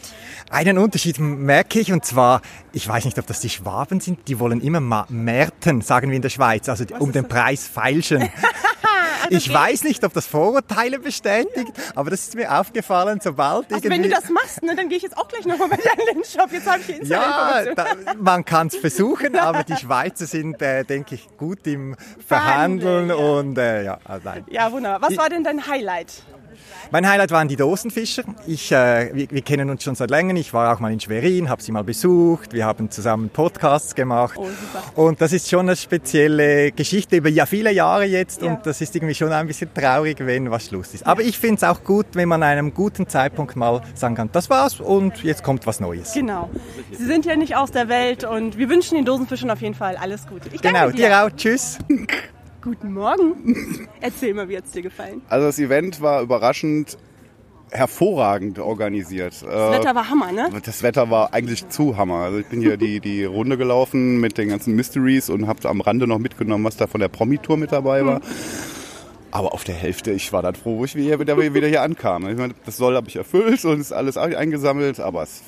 Einen 0.50 0.76
Unterschied 0.76 1.18
merke 1.18 1.80
ich 1.80 1.92
und 1.92 2.04
zwar, 2.04 2.42
ich 2.72 2.86
weiß 2.86 3.06
nicht, 3.06 3.18
ob 3.18 3.26
das 3.26 3.40
die 3.40 3.48
Schwaben 3.48 4.00
sind, 4.00 4.28
die 4.28 4.38
wollen 4.38 4.60
immer 4.60 4.80
mal 4.80 5.06
Märten, 5.08 5.80
sagen 5.80 6.10
wir 6.10 6.16
in 6.16 6.22
der 6.22 6.28
Schweiz, 6.28 6.68
also 6.68 6.84
Was 6.90 7.00
um 7.00 7.12
den 7.12 7.26
Preis 7.26 7.66
feilschen. 7.66 8.28
Ich 9.30 9.52
weiß 9.52 9.84
nicht, 9.84 10.04
ob 10.04 10.12
das 10.12 10.26
Vorurteile 10.26 10.98
bestätigt, 10.98 11.72
aber 11.94 12.10
das 12.10 12.20
ist 12.20 12.34
mir 12.34 12.58
aufgefallen, 12.58 13.20
sobald 13.22 13.72
also 13.72 13.76
irgendwie... 13.76 13.90
wenn 13.90 14.02
du 14.02 14.08
das 14.08 14.28
machst, 14.30 14.62
ne, 14.62 14.74
dann 14.74 14.88
gehe 14.88 14.96
ich 14.96 15.02
jetzt 15.02 15.16
auch 15.16 15.28
gleich 15.28 15.44
nochmal 15.46 15.68
bei 15.68 15.78
den 16.12 16.24
Shop. 16.24 16.50
Jetzt 16.52 16.66
habe 16.66 16.80
ich 16.80 16.98
die 17.00 17.06
Ja, 17.06 17.64
da, 17.74 17.86
man 18.18 18.44
kann 18.44 18.68
es 18.68 18.76
versuchen, 18.76 19.36
aber 19.36 19.64
die 19.64 19.76
Schweizer 19.76 20.26
sind, 20.26 20.60
äh, 20.62 20.84
denke 20.84 21.14
ich, 21.14 21.28
gut 21.36 21.66
im 21.66 21.96
Verhandeln, 22.26 22.74
Verhandeln 22.74 23.08
ja. 23.08 23.14
und 23.14 23.58
äh, 23.58 23.84
ja, 23.84 23.98
also 24.04 24.28
nein. 24.28 24.44
Ja, 24.48 24.70
wunderbar. 24.72 25.10
Was 25.10 25.16
war 25.16 25.28
denn 25.28 25.44
dein 25.44 25.66
Highlight? 25.66 26.12
Mein 26.90 27.08
Highlight 27.08 27.30
waren 27.30 27.48
die 27.48 27.56
Dosenfischer. 27.56 28.24
Ich, 28.46 28.70
äh, 28.72 29.10
wir, 29.12 29.30
wir, 29.30 29.42
kennen 29.42 29.70
uns 29.70 29.82
schon 29.82 29.94
seit 29.94 30.10
längerem. 30.10 30.36
Ich 30.36 30.52
war 30.52 30.74
auch 30.74 30.80
mal 30.80 30.92
in 30.92 31.00
Schwerin, 31.00 31.48
habe 31.48 31.62
sie 31.62 31.72
mal 31.72 31.84
besucht. 31.84 32.52
Wir 32.52 32.66
haben 32.66 32.90
zusammen 32.90 33.30
Podcasts 33.30 33.94
gemacht. 33.94 34.38
Oh, 34.38 35.02
und 35.02 35.20
das 35.20 35.32
ist 35.32 35.48
schon 35.48 35.60
eine 35.60 35.76
spezielle 35.76 36.72
Geschichte 36.72 37.16
über 37.16 37.28
ja 37.28 37.46
viele 37.46 37.72
Jahre 37.72 38.04
jetzt. 38.04 38.42
Ja. 38.42 38.50
Und 38.50 38.66
das 38.66 38.80
ist 38.80 38.94
irgendwie 38.94 39.14
schon 39.14 39.32
ein 39.32 39.46
bisschen 39.46 39.72
traurig, 39.72 40.18
wenn 40.20 40.50
was 40.50 40.66
Schluss 40.66 40.94
ist. 40.94 41.06
Aber 41.06 41.22
ich 41.22 41.38
finde 41.38 41.56
es 41.56 41.64
auch 41.64 41.82
gut, 41.84 42.06
wenn 42.12 42.28
man 42.28 42.42
an 42.42 42.50
einem 42.50 42.74
guten 42.74 43.08
Zeitpunkt 43.08 43.56
mal 43.56 43.82
sagen 43.94 44.14
kann, 44.14 44.30
das 44.32 44.50
war's 44.50 44.80
und 44.80 45.22
jetzt 45.22 45.42
kommt 45.42 45.66
was 45.66 45.80
Neues. 45.80 46.12
Genau. 46.12 46.50
Sie 46.92 47.04
sind 47.04 47.24
ja 47.24 47.36
nicht 47.36 47.56
aus 47.56 47.70
der 47.70 47.88
Welt 47.88 48.24
und 48.24 48.58
wir 48.58 48.68
wünschen 48.68 48.96
den 48.96 49.04
Dosenfischern 49.04 49.50
auf 49.50 49.60
jeden 49.60 49.74
Fall 49.74 49.96
alles 49.96 50.26
Gute. 50.26 50.48
Ich 50.52 50.60
genau, 50.60 50.90
dir. 50.90 51.08
dir 51.08 51.24
auch. 51.24 51.30
Tschüss. 51.30 51.78
Guten 52.64 52.94
Morgen. 52.94 53.86
Erzähl 54.00 54.32
mal, 54.32 54.48
wie 54.48 54.56
hat 54.56 54.64
es 54.64 54.70
dir 54.70 54.80
gefallen? 54.80 55.20
Also 55.28 55.48
das 55.48 55.58
Event 55.58 56.00
war 56.00 56.22
überraschend 56.22 56.96
hervorragend 57.70 58.58
organisiert. 58.58 59.34
Das 59.42 59.78
Wetter 59.78 59.94
war 59.94 60.08
Hammer, 60.08 60.32
ne? 60.32 60.48
Das 60.64 60.82
Wetter 60.82 61.10
war 61.10 61.34
eigentlich 61.34 61.68
zu 61.68 61.98
Hammer. 61.98 62.20
Also 62.20 62.38
ich 62.38 62.46
bin 62.46 62.62
hier 62.62 62.78
die, 62.78 63.00
die 63.00 63.24
Runde 63.26 63.58
gelaufen 63.58 64.18
mit 64.18 64.38
den 64.38 64.48
ganzen 64.48 64.74
Mysteries 64.76 65.28
und 65.28 65.46
habe 65.46 65.68
am 65.68 65.82
Rande 65.82 66.06
noch 66.06 66.18
mitgenommen, 66.18 66.64
was 66.64 66.78
da 66.78 66.86
von 66.86 67.02
der 67.02 67.08
Promi-Tour 67.08 67.58
mit 67.58 67.70
dabei 67.70 68.06
war. 68.06 68.16
Hm. 68.16 68.22
Aber 69.30 69.52
auf 69.52 69.64
der 69.64 69.74
Hälfte, 69.74 70.12
ich 70.12 70.32
war 70.32 70.40
dann 70.40 70.54
froh, 70.54 70.78
wo 70.78 70.84
ich 70.86 70.94
wieder, 70.94 71.18
wieder 71.18 71.66
hier 71.66 71.82
ankam. 71.82 72.26
Ich 72.30 72.38
meine, 72.38 72.54
das 72.64 72.78
Soll 72.78 72.96
habe 72.96 73.08
ich 73.08 73.16
erfüllt 73.16 73.62
und 73.66 73.78
ist 73.78 73.92
alles 73.92 74.16
eingesammelt, 74.16 75.00
aber 75.00 75.24
es, 75.24 75.42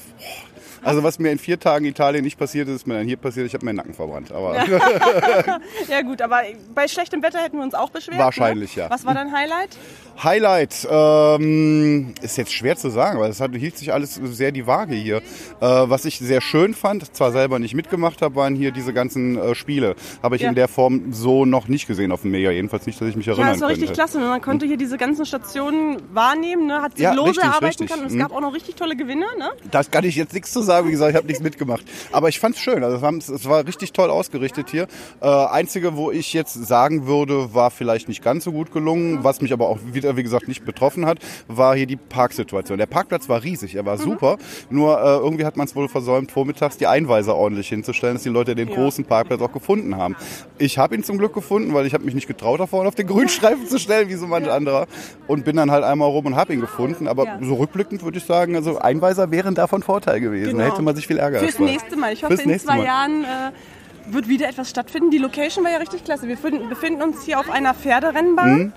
also 0.87 1.03
was 1.03 1.19
mir 1.19 1.33
in 1.33 1.39
vier 1.39 1.59
Tagen 1.59 1.85
Italien 1.85 2.25
nicht 2.25 2.39
passiert 2.39 2.69
ist, 2.69 2.77
ist 2.77 2.87
mir 2.87 2.95
dann 2.95 3.07
hier 3.07 3.17
passiert. 3.17 3.47
Ich 3.47 3.55
habe 3.55 3.65
meinen 3.65 3.77
Nacken 3.77 3.95
verbrannt. 3.95 4.31
Aber 4.31 4.55
ja 5.89 6.03
gut, 6.03 6.23
aber 6.23 6.43
bei 6.75 6.87
schlechtem 6.87 7.23
Wetter 7.23 7.39
hätten 7.39 7.57
wir 7.57 7.65
uns 7.65 7.75
auch 7.75 7.91
beschwert. 7.91 8.19
Wahrscheinlich, 8.19 8.77
ne? 8.77 8.85
ja. 8.85 8.91
Was 8.91 9.05
war 9.05 9.15
dein 9.15 9.33
Highlight? 9.33 9.77
Highlight 10.23 10.87
ähm, 10.91 12.15
ist 12.23 12.39
jetzt 12.39 12.53
schwer 12.53 12.77
zu 12.77 12.89
sagen, 12.89 13.21
weil 13.21 13.31
es 13.31 13.41
hat, 13.41 13.55
hielt 13.55 13.77
sich 13.77 13.93
alles 13.93 14.15
sehr 14.15 14.53
die 14.53 14.67
Waage 14.67 14.95
hier. 14.95 15.17
Äh, 15.17 15.23
was 15.61 16.05
ich 16.05 16.19
sehr 16.19 16.41
schön 16.41 16.73
fand, 16.73 17.15
zwar 17.15 17.33
selber 17.33 17.59
nicht 17.59 17.75
mitgemacht 17.75 18.23
habe, 18.23 18.37
waren 18.37 18.55
hier 18.55 18.71
diese 18.71 18.93
ganzen 18.95 19.37
äh, 19.37 19.55
Spiele. 19.55 19.95
Habe 20.23 20.37
ich 20.37 20.43
ja. 20.43 20.49
in 20.49 20.55
der 20.55 20.69
Form 20.69 21.13
so 21.13 21.45
noch 21.45 21.69
nicht 21.69 21.87
gesehen 21.87 22.13
auf 22.13 22.23
dem 22.23 22.31
Mega. 22.31 22.51
Jedenfalls 22.51 22.87
nicht, 22.87 23.01
dass 23.01 23.09
ich 23.09 23.17
mich 23.17 23.29
erinnern 23.29 23.45
kann. 23.45 23.49
Ja, 23.49 23.53
das 23.55 23.61
war 23.61 23.69
könnte. 23.69 23.83
richtig 23.83 23.95
klasse. 23.95 24.19
Man 24.21 24.41
konnte 24.41 24.67
hier 24.67 24.77
diese 24.77 24.97
ganzen 24.97 25.27
Stationen 25.27 25.99
wahrnehmen, 26.13 26.67
ne? 26.67 26.81
hat 26.81 26.93
sich 26.93 27.03
ja, 27.03 27.13
lose 27.13 27.31
richtig, 27.31 27.45
arbeiten 27.45 27.65
richtig. 27.67 27.91
können. 27.91 28.03
Und 28.03 28.09
es 28.09 28.15
mhm. 28.15 28.21
gab 28.21 28.33
auch 28.33 28.41
noch 28.41 28.55
richtig 28.55 28.77
tolle 28.77 28.97
Gewinne. 28.97 29.27
Ne? 29.39 29.51
Das 29.71 29.91
kann 29.91 30.05
ich 30.05 30.17
jetzt 30.17 30.33
nichts 30.33 30.53
zu 30.53 30.63
sagen. 30.63 30.76
Wie 30.85 30.91
gesagt, 30.91 31.11
ich 31.11 31.17
habe 31.17 31.27
nichts 31.27 31.43
mitgemacht. 31.43 31.85
Aber 32.13 32.29
ich 32.29 32.41
fand 32.41 32.57
es 32.57 32.61
schön. 32.61 32.83
Also 32.83 32.97
es 32.97 33.49
war 33.49 33.67
richtig 33.67 33.93
toll 33.93 34.11
ausgerichtet 34.11 34.71
hier. 34.71 34.87
Äh, 35.21 35.29
einzige, 35.29 35.97
wo 35.97 36.11
ich 36.11 36.33
jetzt 36.33 36.55
sagen 36.55 37.07
würde, 37.07 37.55
war 37.55 37.71
vielleicht 37.71 38.09
nicht 38.09 38.23
ganz 38.23 38.45
so 38.45 38.53
gut 38.53 38.73
gelungen, 38.73 39.23
was 39.23 39.41
mich 39.41 39.53
aber 39.53 39.69
auch 39.69 39.79
wieder 39.93 40.17
wie 40.17 40.23
gesagt, 40.23 40.49
nicht 40.49 40.65
betroffen 40.65 41.07
hat, 41.07 41.19
war 41.49 41.77
hier 41.77 41.87
die 41.87 41.97
Parksituation. 41.97 42.79
Der 42.79 42.87
Parkplatz 42.87 43.29
war 43.29 43.43
riesig, 43.43 43.75
er 43.75 43.87
war 43.87 43.97
mhm. 43.99 44.03
super, 44.03 44.39
nur 44.71 44.99
äh, 44.99 45.17
irgendwie 45.19 45.45
hat 45.45 45.57
man 45.57 45.67
es 45.67 45.77
wohl 45.77 45.89
versäumt, 45.89 46.33
vormittags 46.33 46.77
die 46.77 46.87
Einweiser 46.87 47.35
ordentlich 47.35 47.69
hinzustellen, 47.69 48.15
dass 48.15 48.23
die 48.23 48.29
Leute 48.29 48.55
den 48.55 48.69
ja. 48.69 48.75
großen 48.75 49.05
Parkplatz 49.05 49.41
auch 49.41 49.53
gefunden 49.53 49.97
haben. 49.97 50.17
Ich 50.59 50.79
habe 50.79 50.95
ihn 50.95 51.05
zum 51.05 51.19
Glück 51.19 51.35
gefunden, 51.35 51.75
weil 51.75 51.87
ich 51.87 51.95
habe 51.95 52.05
mich 52.05 52.15
nicht 52.15 52.27
getraut, 52.27 52.61
da 52.61 52.67
vorne 52.67 52.89
auf 52.89 52.95
den 52.95 53.07
Grünstreifen 53.07 53.67
zu 53.67 53.79
stellen, 53.79 54.09
wie 54.09 54.15
so 54.15 54.27
manch 54.27 54.47
ja. 54.47 54.55
anderer, 54.55 54.87
und 55.27 55.45
bin 55.45 55.57
dann 55.57 55.71
halt 55.71 55.85
einmal 55.85 56.09
rum 56.09 56.27
und 56.27 56.37
habe 56.37 56.55
ihn 56.55 56.61
gefunden. 56.61 57.09
Aber 57.09 57.25
ja. 57.25 57.39
so 57.43 57.55
rückblickend 57.55 58.03
würde 58.03 58.19
ich 58.19 58.25
sagen, 58.25 58.57
also 58.57 58.79
Einweiser 58.79 59.31
wären 59.31 59.55
davon 59.55 59.83
Vorteil 59.83 60.21
gewesen. 60.21 60.56
Genau. 60.57 60.69
Da 60.69 60.75
hätte 60.75 60.83
man 60.83 60.97
sich 60.97 61.07
viel 61.07 61.19
Ärger 61.19 61.41
Fürs 61.41 61.59
nächste 61.59 61.97
Mal. 61.97 62.13
Ich 62.13 62.25
hoffe, 62.25 62.35
in 62.35 62.59
zwei 62.59 62.77
Mal. 62.77 62.85
Jahren 62.85 63.25
äh, 63.25 64.13
wird 64.13 64.29
wieder 64.29 64.49
etwas 64.49 64.71
stattfinden. 64.71 65.11
Die 65.11 65.19
Location 65.19 65.65
war 65.65 65.73
ja 65.73 65.79
richtig 65.79 66.05
klasse. 66.05 66.29
Wir 66.29 66.37
befinden 66.37 67.03
uns 67.03 67.25
hier 67.25 67.41
auf 67.41 67.51
einer 67.51 67.75
Pferderennbahn. 67.75 68.59
Mhm. 68.59 68.73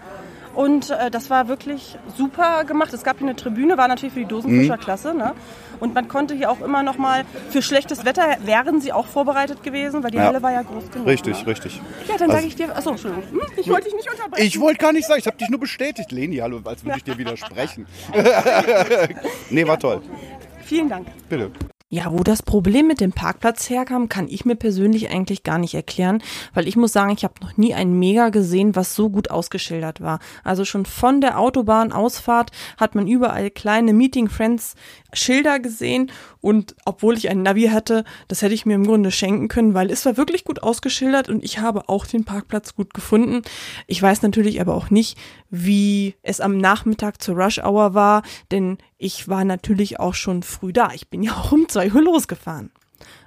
Und 0.56 0.90
äh, 0.90 1.12
das 1.12 1.30
war 1.30 1.48
wirklich 1.48 1.98
super 2.18 2.64
gemacht. 2.66 2.94
Es 2.94 3.04
gab 3.04 3.20
hier 3.20 3.28
eine 3.28 3.36
Tribüne, 3.36 3.78
war 3.78 3.88
natürlich 3.88 4.14
für 4.14 4.20
die 4.20 4.26
Dosenfischerklasse. 4.26 5.14
Mhm. 5.14 5.20
Ne? 5.20 5.34
Und 5.80 5.94
man 5.94 6.08
konnte 6.08 6.34
hier 6.36 6.52
auch 6.52 6.60
immer 6.62 6.84
noch 6.84 6.98
mal 6.98 7.24
für 7.50 7.62
schlechtes 7.62 8.04
Wetter 8.04 8.24
wären 8.44 8.82
sie 8.82 8.92
auch 8.92 9.06
vorbereitet 9.06 9.64
gewesen, 9.64 10.04
weil 10.04 10.12
die 10.12 10.18
ja. 10.18 10.26
Halle 10.26 10.42
war 10.42 10.52
ja 10.52 10.64
groß 10.64 10.92
genug. 10.92 11.08
Richtig, 11.08 11.42
ne? 11.42 11.48
richtig. 11.48 11.82
Ja, 12.08 12.18
dann 12.18 12.30
also, 12.30 12.34
sage 12.34 12.48
ich 12.48 12.56
dir. 12.56 12.76
Achso, 12.76 12.90
Entschuldigung. 12.90 13.24
Hm, 13.32 13.42
ich 13.56 13.70
wollte 13.70 13.86
dich 13.86 13.96
nicht 13.96 14.12
unterbrechen. 14.12 14.46
Ich 14.46 14.60
wollte 14.60 14.80
gar 14.80 14.92
nicht 14.92 15.08
sagen, 15.08 15.20
ich 15.20 15.28
habe 15.28 15.38
dich 15.38 15.50
nur 15.50 15.60
bestätigt, 15.60 16.12
Leni, 16.12 16.38
hallo, 16.38 16.60
als 16.66 16.84
würde 16.84 16.98
ich 16.98 17.04
dir 17.04 17.18
widersprechen. 17.18 17.86
nee, 19.50 19.66
war 19.66 19.80
toll. 19.80 20.02
Vielen 20.70 20.88
Dank. 20.88 21.08
Bitte. 21.28 21.52
Ja, 21.92 22.12
wo 22.12 22.22
das 22.22 22.44
Problem 22.44 22.86
mit 22.86 23.02
dem 23.02 23.12
Parkplatz 23.12 23.68
herkam, 23.72 24.08
kann 24.08 24.28
ich 24.28 24.46
mir 24.46 24.54
persönlich 24.54 25.10
eigentlich 25.10 25.42
gar 25.42 25.58
nicht 25.58 25.74
erklären, 25.74 26.22
weil 26.54 26.68
ich 26.68 26.76
muss 26.76 26.94
sagen, 26.94 27.12
ich 27.18 27.24
habe 27.24 27.34
noch 27.42 27.58
nie 27.58 27.74
ein 27.74 27.98
Mega 27.98 28.30
gesehen, 28.30 28.76
was 28.76 28.94
so 28.94 29.10
gut 29.10 29.32
ausgeschildert 29.32 30.00
war. 30.00 30.20
Also 30.44 30.66
schon 30.66 30.86
von 30.86 31.22
der 31.22 31.40
Autobahnausfahrt 31.40 32.52
hat 32.78 32.94
man 32.94 33.08
überall 33.08 33.50
kleine 33.50 33.94
Meeting 33.94 34.30
Friends 34.30 34.76
Schilder 35.12 35.60
gesehen 35.60 36.12
und 36.42 36.76
obwohl 36.86 37.18
ich 37.18 37.30
ein 37.30 37.44
Navi 37.44 37.68
hatte, 37.68 38.04
das 38.28 38.42
hätte 38.42 38.54
ich 38.54 38.66
mir 38.66 38.76
im 38.76 38.86
Grunde 38.86 39.12
schenken 39.12 39.48
können, 39.48 39.74
weil 39.74 39.92
es 39.92 40.06
war 40.06 40.18
wirklich 40.18 40.46
gut 40.46 40.64
ausgeschildert 40.64 41.30
und 41.30 41.44
ich 41.44 41.60
habe 41.60 41.90
auch 41.90 42.06
den 42.06 42.24
Parkplatz 42.24 42.76
gut 42.76 42.94
gefunden. 42.94 43.42
Ich 43.88 44.02
weiß 44.02 44.22
natürlich 44.22 44.62
aber 44.62 44.76
auch 44.76 44.90
nicht, 44.90 45.18
wie 45.50 46.16
es 46.24 46.40
am 46.40 46.58
Nachmittag 46.58 47.22
zur 47.22 47.36
Rush 47.36 47.60
Hour 47.60 47.94
war, 47.94 48.24
denn 48.52 48.78
ich 48.98 49.28
war 49.28 49.44
natürlich 49.44 50.00
auch 50.00 50.14
schon 50.14 50.44
früh 50.44 50.72
da. 50.72 50.92
Ich 50.94 51.10
bin 51.10 51.24
ja 51.24 51.34
auch 51.34 51.52
um 51.52 51.68
zwei 51.68 51.92
Uhr 51.92 52.02
losgefahren. 52.02 52.72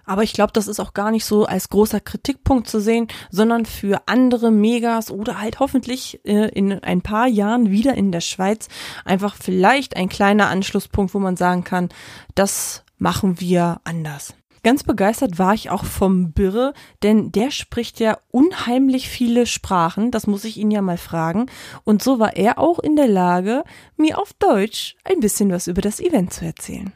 Aber 0.04 0.22
ich 0.22 0.32
glaube, 0.32 0.52
das 0.52 0.68
ist 0.68 0.80
auch 0.80 0.94
gar 0.94 1.10
nicht 1.10 1.24
so 1.24 1.44
als 1.44 1.68
großer 1.68 2.00
Kritikpunkt 2.00 2.68
zu 2.68 2.80
sehen, 2.80 3.08
sondern 3.30 3.66
für 3.66 4.02
andere 4.06 4.50
Megas 4.50 5.10
oder 5.10 5.40
halt 5.40 5.60
hoffentlich 5.60 6.20
äh, 6.24 6.48
in 6.48 6.72
ein 6.72 7.02
paar 7.02 7.28
Jahren 7.28 7.70
wieder 7.70 7.94
in 7.94 8.10
der 8.10 8.20
Schweiz 8.20 8.68
einfach 9.04 9.36
vielleicht 9.40 9.96
ein 9.96 10.08
kleiner 10.08 10.48
Anschlusspunkt, 10.48 11.14
wo 11.14 11.18
man 11.18 11.36
sagen 11.36 11.64
kann, 11.64 11.88
das 12.34 12.84
machen 13.02 13.40
wir 13.40 13.80
anders. 13.84 14.34
Ganz 14.62 14.84
begeistert 14.84 15.40
war 15.40 15.54
ich 15.54 15.70
auch 15.70 15.84
vom 15.84 16.30
Birre, 16.30 16.72
denn 17.02 17.32
der 17.32 17.50
spricht 17.50 17.98
ja 17.98 18.18
unheimlich 18.30 19.08
viele 19.08 19.46
Sprachen, 19.46 20.12
das 20.12 20.28
muss 20.28 20.44
ich 20.44 20.56
ihn 20.56 20.70
ja 20.70 20.82
mal 20.82 20.98
fragen. 20.98 21.46
Und 21.82 22.00
so 22.00 22.20
war 22.20 22.36
er 22.36 22.60
auch 22.60 22.78
in 22.78 22.94
der 22.94 23.08
Lage, 23.08 23.64
mir 23.96 24.18
auf 24.18 24.32
Deutsch 24.34 24.94
ein 25.02 25.18
bisschen 25.18 25.50
was 25.50 25.66
über 25.66 25.82
das 25.82 25.98
Event 25.98 26.32
zu 26.32 26.44
erzählen. 26.44 26.92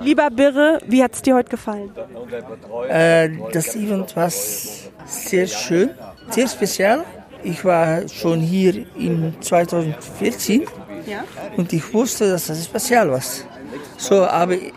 Lieber 0.00 0.30
Birre, 0.30 0.80
wie 0.86 1.02
hat 1.02 1.12
es 1.12 1.20
dir 1.20 1.34
heute 1.34 1.50
gefallen? 1.50 1.90
Äh, 2.88 3.28
das 3.52 3.76
Event 3.76 4.16
war 4.16 4.30
sehr 4.30 5.46
schön, 5.46 5.90
sehr 6.30 6.48
speziell. 6.48 7.04
Ich 7.42 7.66
war 7.66 8.08
schon 8.08 8.40
hier 8.40 8.86
in 8.96 9.34
2014 9.40 10.64
ja? 11.06 11.24
und 11.58 11.72
ich 11.74 11.92
wusste, 11.92 12.30
dass 12.30 12.46
das 12.46 12.64
speziell 12.64 13.10
war. 13.10 13.20
So 14.00 14.26
habe 14.26 14.54
ich 14.56 14.72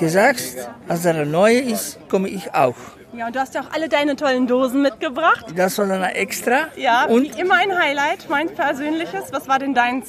gesagt, 0.00 0.42
als 0.88 1.04
er 1.04 1.24
neue 1.24 1.60
ist, 1.60 1.96
komme 2.08 2.28
ich 2.28 2.52
auch. 2.52 2.74
Ja, 3.12 3.28
und 3.28 3.36
du 3.36 3.40
hast 3.40 3.54
ja 3.54 3.60
auch 3.62 3.72
alle 3.72 3.88
deine 3.88 4.16
tollen 4.16 4.48
Dosen 4.48 4.82
mitgebracht. 4.82 5.46
Das 5.54 5.78
war 5.78 5.86
dann 5.86 6.02
extra. 6.02 6.66
Ja, 6.76 7.04
und 7.04 7.38
immer 7.38 7.54
ein 7.54 7.78
Highlight, 7.78 8.28
mein 8.28 8.48
persönliches. 8.48 9.26
Was 9.30 9.46
war 9.46 9.60
denn 9.60 9.74
deins, 9.74 10.08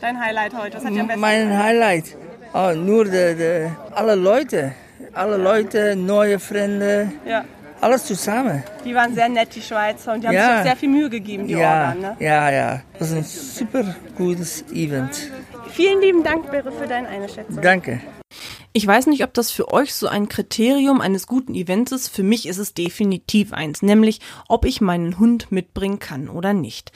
dein 0.00 0.18
Highlight 0.24 0.54
heute? 0.56 0.76
Was 0.76 0.84
hat 0.84 0.92
dir 0.92 1.00
am 1.00 1.08
besten 1.08 1.20
Mein 1.20 1.58
Highlight? 1.58 2.16
Oh, 2.54 2.70
nur 2.72 3.04
de, 3.04 3.34
de, 3.34 3.68
alle 3.94 4.14
Leute, 4.14 4.72
alle 5.12 5.36
Leute, 5.36 5.96
neue 5.96 6.38
Freunde, 6.38 7.12
ja. 7.26 7.44
Alles 7.82 8.04
zusammen. 8.04 8.62
Die 8.84 8.94
waren 8.94 9.14
sehr 9.14 9.28
nett, 9.28 9.54
die 9.54 9.60
Schweizer, 9.60 10.12
und 10.12 10.22
die 10.22 10.28
haben 10.28 10.34
ja. 10.34 10.48
sich 10.48 10.58
auch 10.58 10.64
sehr 10.64 10.76
viel 10.76 10.88
Mühe 10.88 11.10
gegeben, 11.10 11.46
die 11.46 11.54
ja. 11.54 11.88
Organ. 11.88 12.00
Ne? 12.00 12.16
Ja, 12.20 12.50
ja, 12.50 12.80
das 12.98 13.10
ist 13.10 13.16
ein 13.16 13.24
super 13.24 13.94
gutes 14.16 14.64
Event. 14.72 15.30
Vielen 15.70 16.00
lieben 16.00 16.22
Dank, 16.22 16.50
Bere, 16.50 16.70
für 16.70 16.86
deine 16.86 17.08
Einschätzung. 17.08 17.60
Danke. 17.60 18.00
Ich 18.74 18.86
weiß 18.86 19.06
nicht, 19.08 19.22
ob 19.22 19.34
das 19.34 19.50
für 19.50 19.70
euch 19.70 19.94
so 19.94 20.08
ein 20.08 20.30
Kriterium 20.30 21.02
eines 21.02 21.26
guten 21.26 21.54
Events 21.54 21.92
ist. 21.92 22.08
Für 22.08 22.22
mich 22.22 22.46
ist 22.46 22.56
es 22.56 22.72
definitiv 22.72 23.52
eins, 23.52 23.82
nämlich 23.82 24.20
ob 24.48 24.64
ich 24.64 24.80
meinen 24.80 25.18
Hund 25.18 25.52
mitbringen 25.52 25.98
kann 25.98 26.30
oder 26.30 26.54
nicht. 26.54 26.90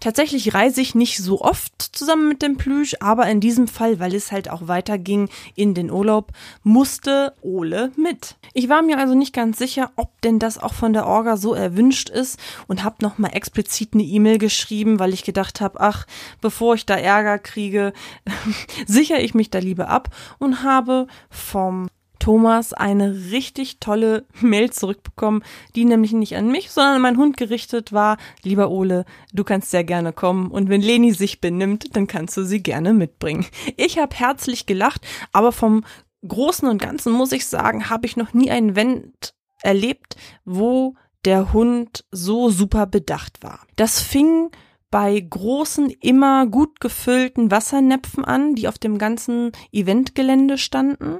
Tatsächlich 0.00 0.54
reise 0.54 0.80
ich 0.80 0.94
nicht 0.94 1.18
so 1.18 1.42
oft 1.42 1.72
zusammen 1.76 2.28
mit 2.28 2.40
dem 2.40 2.56
Plüsch, 2.56 2.96
aber 3.00 3.28
in 3.28 3.40
diesem 3.40 3.68
Fall, 3.68 4.00
weil 4.00 4.14
es 4.14 4.32
halt 4.32 4.48
auch 4.48 4.68
weiterging 4.68 5.28
in 5.54 5.74
den 5.74 5.90
Urlaub, 5.90 6.32
musste 6.62 7.34
Ole 7.42 7.92
mit. 7.96 8.36
Ich 8.54 8.70
war 8.70 8.80
mir 8.80 8.96
also 8.96 9.14
nicht 9.14 9.34
ganz 9.34 9.58
sicher, 9.58 9.90
ob 9.96 10.18
denn 10.22 10.38
das 10.38 10.56
auch 10.56 10.72
von 10.72 10.94
der 10.94 11.06
Orga 11.06 11.36
so 11.36 11.52
erwünscht 11.52 12.08
ist 12.08 12.38
und 12.68 12.84
habe 12.84 12.96
nochmal 13.02 13.34
explizit 13.34 13.90
eine 13.92 14.02
E-Mail 14.02 14.38
geschrieben, 14.38 14.98
weil 14.98 15.12
ich 15.12 15.24
gedacht 15.24 15.60
habe, 15.60 15.78
ach, 15.80 16.06
bevor 16.40 16.74
ich 16.74 16.86
da 16.86 16.94
Ärger 16.94 17.38
kriege, 17.38 17.92
sichere 18.86 19.20
ich 19.20 19.34
mich 19.34 19.50
da 19.50 19.58
lieber 19.58 19.88
ab 19.88 20.14
und 20.38 20.62
habe 20.62 21.06
vom 21.30 21.88
Thomas 22.18 22.72
eine 22.72 23.30
richtig 23.30 23.80
tolle 23.80 24.26
Mail 24.40 24.70
zurückbekommen, 24.70 25.42
die 25.74 25.84
nämlich 25.84 26.12
nicht 26.12 26.36
an 26.36 26.50
mich, 26.50 26.70
sondern 26.70 26.96
an 26.96 27.02
meinen 27.02 27.16
Hund 27.16 27.36
gerichtet 27.36 27.92
war. 27.92 28.16
Lieber 28.42 28.70
Ole, 28.70 29.04
du 29.32 29.44
kannst 29.44 29.70
sehr 29.70 29.84
gerne 29.84 30.12
kommen 30.12 30.50
und 30.50 30.68
wenn 30.68 30.82
Leni 30.82 31.12
sich 31.12 31.40
benimmt, 31.40 31.96
dann 31.96 32.06
kannst 32.06 32.36
du 32.36 32.44
sie 32.44 32.62
gerne 32.62 32.92
mitbringen. 32.92 33.46
Ich 33.76 33.98
habe 33.98 34.14
herzlich 34.14 34.66
gelacht, 34.66 35.06
aber 35.32 35.52
vom 35.52 35.84
Großen 36.26 36.68
und 36.68 36.82
Ganzen 36.82 37.12
muss 37.12 37.32
ich 37.32 37.46
sagen, 37.46 37.90
habe 37.90 38.06
ich 38.06 38.16
noch 38.16 38.34
nie 38.34 38.50
ein 38.50 38.70
Event 38.70 39.34
erlebt, 39.62 40.16
wo 40.44 40.96
der 41.24 41.52
Hund 41.52 42.04
so 42.10 42.50
super 42.50 42.86
bedacht 42.86 43.42
war. 43.42 43.60
Das 43.76 44.00
fing 44.00 44.50
bei 44.90 45.18
großen, 45.20 45.90
immer 45.90 46.46
gut 46.46 46.80
gefüllten 46.80 47.50
Wassernäpfen 47.50 48.24
an, 48.24 48.54
die 48.54 48.68
auf 48.68 48.78
dem 48.78 48.98
ganzen 48.98 49.52
Eventgelände 49.72 50.58
standen. 50.58 51.18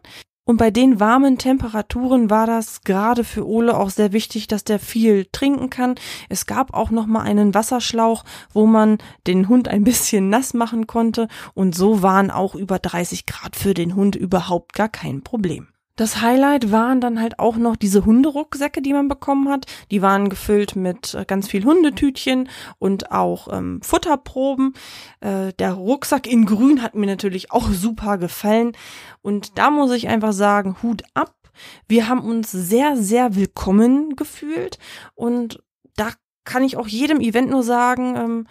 Und 0.48 0.56
bei 0.56 0.70
den 0.70 0.98
warmen 0.98 1.36
Temperaturen 1.36 2.30
war 2.30 2.46
das 2.46 2.80
gerade 2.80 3.22
für 3.22 3.46
Ole 3.46 3.76
auch 3.76 3.90
sehr 3.90 4.14
wichtig, 4.14 4.46
dass 4.46 4.64
der 4.64 4.78
viel 4.78 5.26
trinken 5.30 5.68
kann. 5.68 5.96
Es 6.30 6.46
gab 6.46 6.72
auch 6.72 6.90
noch 6.90 7.04
mal 7.04 7.20
einen 7.20 7.52
Wasserschlauch, 7.52 8.24
wo 8.54 8.64
man 8.64 8.96
den 9.26 9.50
Hund 9.50 9.68
ein 9.68 9.84
bisschen 9.84 10.30
nass 10.30 10.54
machen 10.54 10.86
konnte 10.86 11.28
und 11.52 11.74
so 11.74 12.02
waren 12.02 12.30
auch 12.30 12.54
über 12.54 12.78
30 12.78 13.26
Grad 13.26 13.56
für 13.56 13.74
den 13.74 13.94
Hund 13.94 14.16
überhaupt 14.16 14.72
gar 14.72 14.88
kein 14.88 15.22
Problem. 15.22 15.68
Das 15.98 16.22
Highlight 16.22 16.70
waren 16.70 17.00
dann 17.00 17.20
halt 17.20 17.40
auch 17.40 17.56
noch 17.56 17.74
diese 17.74 18.04
Hunderucksäcke, 18.04 18.80
die 18.80 18.92
man 18.92 19.08
bekommen 19.08 19.48
hat. 19.48 19.66
Die 19.90 20.00
waren 20.00 20.28
gefüllt 20.28 20.76
mit 20.76 21.14
äh, 21.14 21.24
ganz 21.24 21.48
viel 21.48 21.64
Hundetütchen 21.64 22.48
und 22.78 23.10
auch 23.10 23.48
ähm, 23.52 23.80
Futterproben. 23.82 24.74
Äh, 25.18 25.52
der 25.54 25.72
Rucksack 25.72 26.28
in 26.28 26.46
Grün 26.46 26.82
hat 26.82 26.94
mir 26.94 27.06
natürlich 27.06 27.50
auch 27.50 27.68
super 27.70 28.16
gefallen. 28.16 28.76
Und 29.22 29.58
da 29.58 29.70
muss 29.70 29.90
ich 29.90 30.06
einfach 30.06 30.32
sagen, 30.32 30.76
Hut 30.84 31.02
ab. 31.14 31.34
Wir 31.88 32.08
haben 32.08 32.20
uns 32.20 32.52
sehr, 32.52 32.96
sehr 32.96 33.34
willkommen 33.34 34.14
gefühlt. 34.14 34.78
Und 35.16 35.60
da 35.96 36.12
kann 36.44 36.62
ich 36.62 36.76
auch 36.76 36.86
jedem 36.86 37.18
Event 37.20 37.50
nur 37.50 37.64
sagen, 37.64 38.14
ähm, 38.14 38.46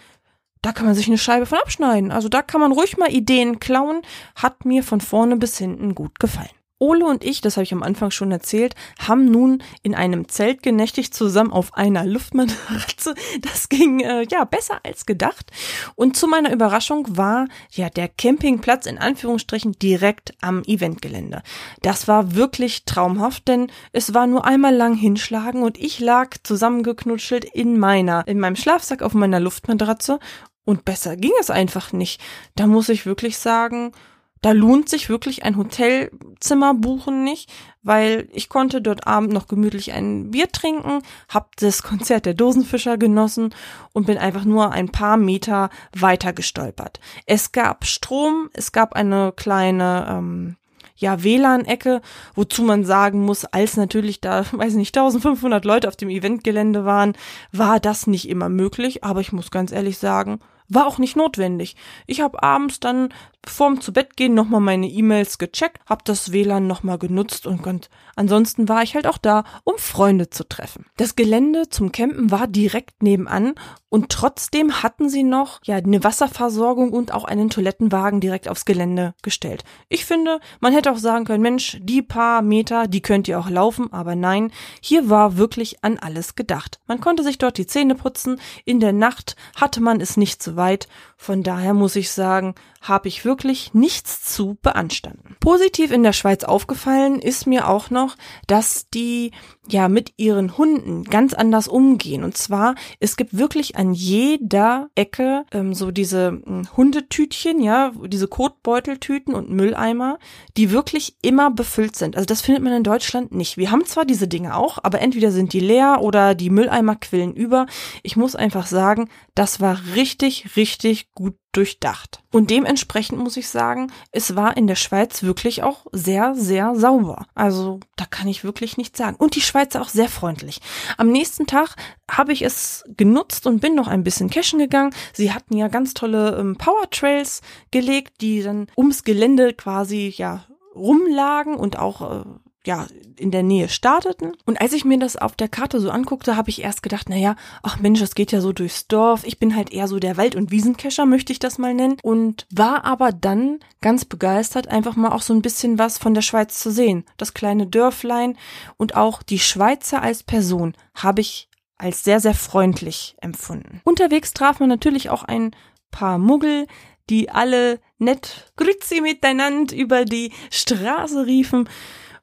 da 0.62 0.74
kann 0.74 0.86
man 0.86 0.96
sich 0.96 1.08
eine 1.08 1.18
Scheibe 1.18 1.46
von 1.46 1.60
abschneiden. 1.60 2.12
Also 2.12 2.28
da 2.28 2.42
kann 2.42 2.60
man 2.60 2.74
ruhig 2.74 2.98
mal 2.98 3.10
Ideen 3.10 3.62
klauen. 3.62 4.02
Hat 4.36 4.66
mir 4.66 4.84
von 4.84 5.00
vorne 5.00 5.38
bis 5.38 5.58
hinten 5.58 5.96
gut 5.96 6.20
gefallen. 6.20 6.57
Ole 6.80 7.06
und 7.06 7.24
ich, 7.24 7.42
das 7.42 7.58
habe 7.58 7.64
ich 7.64 7.74
am 7.74 7.84
Anfang 7.84 8.12
schon 8.12 8.32
erzählt, 8.32 8.76
haben 9.00 9.26
nun 9.26 9.64
in 9.82 9.96
einem 9.96 10.28
Zelt 10.28 10.62
genächtigt 10.62 11.14
zusammen 11.14 11.52
auf 11.52 11.74
einer 11.74 12.06
Luftmatratze. 12.06 13.16
Das 13.42 13.70
ging 13.70 14.00
äh, 14.00 14.26
ja 14.30 14.44
besser 14.46 14.80
als 14.84 15.06
gedacht. 15.06 15.52
Und 15.96 16.18
zu 16.18 16.28
meiner 16.28 16.52
Überraschung 16.52 17.06
war 17.18 17.48
ja 17.72 17.90
der 17.90 18.08
Campingplatz 18.08 18.86
in 18.86 18.98
Anführungsstrichen 18.98 19.74
direkt 19.74 20.34
am 20.42 20.64
Eventgelände. 20.64 21.44
Das 21.82 22.08
war 22.08 22.36
wirklich 22.36 22.86
traumhaft, 22.86 23.48
denn 23.48 23.72
es 23.92 24.14
war 24.14 24.28
nur 24.28 24.46
einmal 24.46 24.76
lang 24.76 24.96
hinschlagen 24.96 25.64
und 25.64 25.78
ich 25.78 26.00
lag 26.00 26.36
zusammengeknutschelt 26.44 27.46
in 27.46 27.80
meiner, 27.80 28.28
in 28.28 28.40
meinem 28.40 28.56
Schlafsack 28.56 29.02
auf 29.02 29.14
meiner 29.14 29.40
Luftmatratze 29.40 30.20
und 30.66 30.84
besser 30.84 31.16
ging 31.16 31.32
es 31.40 31.50
einfach 31.50 31.94
nicht. 31.94 32.22
Da 32.56 32.68
muss 32.68 32.90
ich 32.90 33.06
wirklich 33.06 33.38
sagen, 33.38 33.94
da 34.42 34.52
lohnt 34.52 34.90
sich 34.90 35.10
wirklich 35.10 35.44
ein 35.44 35.58
Hotelzimmer 35.58 36.74
buchen 36.74 37.24
nicht, 37.24 37.50
weil 37.84 38.28
ich 38.34 38.50
konnte 38.50 38.82
dort 38.82 39.08
Abend 39.08 39.34
noch 39.34 39.48
gemütlich 39.48 39.94
ein 39.94 40.32
Bier 40.32 40.52
trinken, 40.52 41.02
hab 41.30 41.56
das 41.58 41.84
Konzert 41.84 42.26
der 42.26 42.34
Dosenfischer 42.34 42.98
genossen 42.98 43.54
und 43.94 44.08
bin 44.08 44.18
einfach 44.18 44.46
nur 44.46 44.72
ein 44.72 44.90
paar 44.90 45.18
Meter 45.18 45.70
weiter 45.96 46.34
gestolpert. 46.34 47.00
Es 47.26 47.52
gab 47.52 47.86
Strom, 47.86 48.50
es 48.54 48.72
gab 48.72 48.94
eine 48.94 49.34
kleine 49.36 50.08
ähm, 50.10 50.56
ja, 50.98 51.24
WLAN-Ecke, 51.24 52.02
wozu 52.34 52.64
man 52.64 52.84
sagen 52.84 53.22
muss, 53.22 53.46
als 53.46 53.78
natürlich 53.78 54.20
da, 54.20 54.46
weiß 54.52 54.74
nicht, 54.74 54.98
1500 54.98 55.64
Leute 55.64 55.88
auf 55.88 55.96
dem 55.96 56.10
Eventgelände 56.10 56.86
waren, 56.86 57.14
war 57.52 57.80
das 57.80 58.08
nicht 58.08 58.28
immer 58.28 58.50
möglich, 58.50 59.04
aber 59.04 59.22
ich 59.22 59.32
muss 59.32 59.52
ganz 59.52 59.72
ehrlich 59.72 59.98
sagen, 59.98 60.40
war 60.70 60.88
auch 60.88 60.98
nicht 60.98 61.16
notwendig. 61.16 61.76
Ich 62.06 62.22
habe 62.22 62.44
abends 62.44 62.80
dann 62.80 63.10
vorm 63.46 63.80
zu 63.80 63.94
Bett 63.94 64.18
gehen 64.18 64.34
nochmal 64.34 64.60
meine 64.60 64.88
E-Mails 64.88 65.38
gecheckt, 65.38 65.80
hab 65.86 66.04
das 66.06 66.32
WLAN 66.32 66.68
nochmal 66.68 66.98
genutzt 66.98 67.48
und 67.48 67.62
könnt, 67.62 67.90
ansonsten 68.16 68.68
war 68.68 68.84
ich 68.84 68.96
halt 68.96 69.08
auch 69.08 69.18
da, 69.18 69.44
um 69.64 69.78
Freunde 69.78 70.30
zu 70.30 70.48
treffen. 70.48 70.86
Das 70.98 71.16
Gelände 71.16 71.70
zum 71.70 71.92
Campen 71.92 72.32
war 72.32 72.48
direkt 72.48 73.02
nebenan 73.04 73.56
und 73.90 74.10
trotzdem 74.10 74.84
hatten 74.84 75.10
sie 75.10 75.24
noch 75.24 75.60
ja 75.64 75.78
eine 75.78 76.04
Wasserversorgung 76.04 76.92
und 76.92 77.14
auch 77.14 77.24
einen 77.24 77.50
Toilettenwagen 77.50 78.20
direkt 78.20 78.50
aufs 78.50 78.66
Gelände 78.66 79.14
gestellt. 79.24 79.64
Ich 79.88 80.06
finde, 80.06 80.40
man 80.60 80.74
hätte 80.74 80.92
auch 80.92 80.98
sagen 80.98 81.26
können, 81.26 81.42
Mensch, 81.42 81.78
die 81.82 82.02
paar 82.02 82.42
Meter, 82.42 82.88
die 82.88 83.02
könnt 83.02 83.28
ihr 83.28 83.40
auch 83.40 83.50
laufen, 83.50 83.92
aber 83.94 84.16
nein, 84.16 84.52
hier 84.82 85.10
war 85.10 85.38
wirklich 85.38 85.84
an 85.84 85.98
alles 85.98 86.36
gedacht. 86.36 86.80
Man 86.88 87.00
konnte 87.00 87.24
sich 87.24 87.38
dort 87.38 87.58
die 87.58 87.68
Zähne 87.68 87.96
putzen, 87.96 88.40
in 88.66 88.80
der 88.80 88.94
Nacht 88.94 89.36
hatte 89.56 89.82
man 89.82 90.02
es 90.02 90.18
nicht 90.18 90.44
so 90.44 90.56
weit, 90.56 90.88
von 91.18 91.42
daher 91.42 91.74
muss 91.74 91.96
ich 91.96 92.12
sagen, 92.12 92.54
habe 92.82 93.08
ich 93.08 93.26
wirklich 93.26 93.74
nichts 93.74 94.24
zu 94.24 94.58
beanstanden. 94.62 95.36
Positiv 95.40 95.92
in 95.92 96.04
der 96.04 96.14
Schweiz 96.14 96.44
aufgefallen 96.44 97.20
ist 97.20 97.48
mir 97.48 97.68
auch 97.68 97.90
noch, 97.90 98.16
dass 98.46 98.88
die 98.90 99.32
ja 99.68 99.90
mit 99.90 100.14
ihren 100.18 100.58
Hunden 100.58 101.04
ganz 101.04 101.34
anders 101.34 101.68
umgehen. 101.68 102.24
Und 102.24 102.38
zwar, 102.38 102.76
es 103.00 103.18
gibt 103.18 103.38
wirklich 103.38 103.76
an 103.76 103.94
jeder 103.94 104.90
Ecke 104.96 105.46
ähm, 105.52 105.74
so 105.74 105.92
diese 105.92 106.28
hm, 106.28 106.70
Hundetütchen, 106.78 107.62
ja, 107.62 107.92
diese 108.06 108.28
Kotbeuteltüten 108.28 109.34
und 109.34 109.50
Mülleimer, 109.50 110.20
die 110.56 110.72
wirklich 110.72 111.18
immer 111.22 111.52
befüllt 111.52 111.96
sind. 111.96 112.16
Also 112.16 112.26
das 112.26 112.42
findet 112.42 112.64
man 112.64 112.74
in 112.74 112.84
Deutschland 112.84 113.34
nicht. 113.34 113.58
Wir 113.58 113.72
haben 113.72 113.86
zwar 113.86 114.06
diese 114.06 114.28
Dinge 114.28 114.56
auch, 114.56 114.78
aber 114.84 115.02
entweder 115.02 115.32
sind 115.32 115.52
die 115.52 115.60
leer 115.60 116.00
oder 116.02 116.36
die 116.36 116.52
Mülleimer 116.52 116.96
quillen 116.96 117.34
über. 117.34 117.66
Ich 118.04 118.16
muss 118.16 118.36
einfach 118.36 118.68
sagen, 118.68 119.10
das 119.36 119.60
war 119.60 119.80
richtig, 119.96 120.56
richtig 120.56 121.07
gut 121.18 121.36
durchdacht. 121.52 122.22
Und 122.32 122.52
dementsprechend 122.52 123.18
muss 123.18 123.38
ich 123.38 123.50
sagen, 123.50 123.92
es 124.12 124.36
war 124.36 124.56
in 124.56 124.68
der 124.68 124.76
Schweiz 124.76 125.24
wirklich 125.24 125.64
auch 125.64 125.88
sehr, 125.92 126.36
sehr 126.36 126.76
sauber. 126.76 127.26
Also 127.34 127.80
da 127.96 128.06
kann 128.06 128.28
ich 128.28 128.44
wirklich 128.44 128.78
nichts 128.78 129.00
sagen. 129.00 129.16
Und 129.18 129.34
die 129.34 129.42
Schweizer 129.42 129.82
auch 129.82 129.90
sehr 129.90 130.10
freundlich. 130.10 130.62
Am 130.96 131.12
nächsten 131.12 131.48
Tag 131.48 131.76
habe 132.10 132.34
ich 132.34 132.44
es 132.44 132.84
genutzt 132.96 133.48
und 133.48 133.62
bin 133.62 133.74
noch 133.74 133.88
ein 133.88 134.04
bisschen 134.04 134.30
cashen 134.30 134.60
gegangen. 134.60 134.94
Sie 135.12 135.34
hatten 135.34 135.58
ja 135.58 135.70
ganz 135.70 135.96
tolle 135.96 136.38
ähm, 136.38 136.56
Power 136.56 136.88
Trails 136.92 137.42
gelegt, 137.72 138.22
die 138.22 138.44
dann 138.44 138.68
ums 138.78 139.04
Gelände 139.04 139.56
quasi 139.56 140.14
ja 140.16 140.46
rumlagen 140.76 141.56
und 141.56 141.80
auch 141.80 142.22
äh, 142.22 142.26
ja, 142.68 142.86
in 143.16 143.32
der 143.32 143.44
Nähe 143.44 143.70
starteten. 143.70 144.34
Und 144.46 144.62
als 144.62 144.74
ich 144.74 144.86
mir 144.86 145.00
das 145.00 145.16
auf 145.16 145.36
der 145.36 145.48
Karte 145.48 145.80
so 145.80 145.90
anguckte, 145.90 146.36
habe 146.36 146.50
ich 146.50 146.62
erst 146.62 146.84
gedacht, 146.84 147.10
naja, 147.10 147.36
ach 147.64 147.80
Mensch, 147.80 148.00
das 148.00 148.14
geht 148.14 148.32
ja 148.32 148.42
so 148.42 148.52
durchs 148.52 148.88
Dorf. 148.88 149.24
Ich 149.24 149.40
bin 149.40 149.56
halt 149.56 149.72
eher 149.72 149.88
so 149.88 150.00
der 150.00 150.18
Wald- 150.18 150.36
und 150.36 150.52
Wiesenkescher, 150.52 151.06
möchte 151.06 151.32
ich 151.32 151.40
das 151.40 151.58
mal 151.58 151.74
nennen. 151.74 151.98
Und 152.04 152.46
war 152.54 152.84
aber 152.84 153.14
dann 153.14 153.60
ganz 153.82 154.04
begeistert, 154.06 154.68
einfach 154.68 154.98
mal 154.98 155.14
auch 155.14 155.22
so 155.22 155.34
ein 155.34 155.42
bisschen 155.42 155.80
was 155.80 155.98
von 155.98 156.14
der 156.14 156.22
Schweiz 156.22 156.60
zu 156.60 156.70
sehen. 156.70 157.06
Das 157.16 157.34
kleine 157.34 157.68
Dörflein 157.68 158.38
und 158.76 158.96
auch 158.96 159.24
die 159.24 159.40
Schweizer 159.40 160.04
als 160.04 160.24
Person 160.24 160.74
habe 160.94 161.22
ich 161.22 161.50
als 161.78 162.04
sehr, 162.04 162.20
sehr 162.20 162.34
freundlich 162.34 163.16
empfunden. 163.22 163.82
Unterwegs 163.86 164.34
traf 164.34 164.60
man 164.60 164.68
natürlich 164.68 165.10
auch 165.10 165.24
ein 165.24 165.52
paar 165.90 166.18
Muggel, 166.18 166.68
die 167.10 167.30
alle 167.30 167.80
nett 167.98 168.52
Grüezi 168.58 169.00
miteinander 169.00 169.76
über 169.76 170.04
die 170.04 170.34
Straße 170.52 171.26
riefen. 171.26 171.70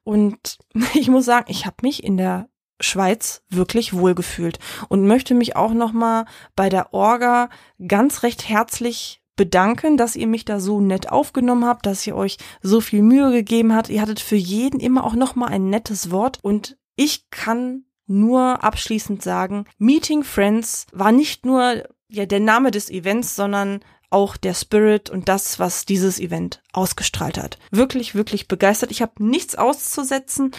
Und 0.05 0.59
ich 0.95 1.09
muss 1.09 1.25
sagen, 1.25 1.47
ich 1.49 1.67
habe 1.67 1.77
mich 1.83 2.05
in 2.05 2.17
der 2.17 2.49
Schweiz 2.81 3.43
wirklich 3.49 3.95
wohlgefühlt 3.95 4.59
und 4.89 5.07
möchte 5.07 5.35
mich 5.35 5.57
auch 5.57 5.73
nochmal 5.73 6.27
bei 6.57 6.69
der 6.69 6.93
Orga 6.93 7.49
ganz 7.87 8.23
recht 8.23 8.49
herzlich 8.49 9.23
bedanken, 9.37 9.97
dass 9.97 10.17
ihr 10.17 10.27
mich 10.27 10.45
da 10.45 10.61
so 10.61 10.81
nett 10.81 11.11
aufgenommen 11.11 11.65
habt, 11.65 11.87
dass 11.87 12.07
ihr 12.07 12.15
euch 12.15 12.39
so 12.63 12.81
viel 12.81 13.03
Mühe 13.03 13.33
gegeben 13.33 13.75
habt. 13.75 13.89
Ihr 13.89 14.01
hattet 14.01 14.21
für 14.21 14.37
jeden 14.37 14.81
immer 14.81 15.05
auch 15.05 15.15
nochmal 15.15 15.51
ein 15.51 15.71
nettes 15.71 16.11
Wort 16.11 16.39
und 16.43 16.77
ich 16.97 17.31
kann 17.31 17.85
nur 18.07 18.63
abschließend 18.63 19.23
sagen, 19.23 19.65
Meeting 19.79 20.23
Friends 20.23 20.87
war 20.93 21.11
nicht 21.11 21.47
nur 21.47 21.85
ja 22.09 22.27
der 22.27 22.41
Name 22.41 22.71
des 22.71 22.91
Events, 22.91 23.35
sondern 23.35 23.81
auch 24.15 24.37
der 24.37 24.55
Spirit 24.55 25.11
und 25.11 25.29
das, 25.29 25.59
was 25.59 25.85
dieses 25.85 26.21
Event 26.21 26.63
ausgestrahlt 26.73 27.37
hat. 27.37 27.59
Wirklich, 27.73 28.15
wirklich 28.15 28.47
begeistert. 28.47 28.93
Ich 28.93 29.03
habe 29.03 29.13
nichts 29.19 29.57
auszusetzen 29.57 30.53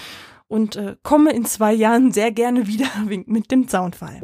und 0.47 0.75
äh, 0.75 0.97
komme 1.03 1.31
in 1.31 1.45
zwei 1.45 1.73
Jahren 1.73 2.11
sehr 2.11 2.31
gerne 2.31 2.67
wieder 2.67 2.87
mit 3.25 3.51
dem 3.51 3.67
Soundfall. 3.67 4.21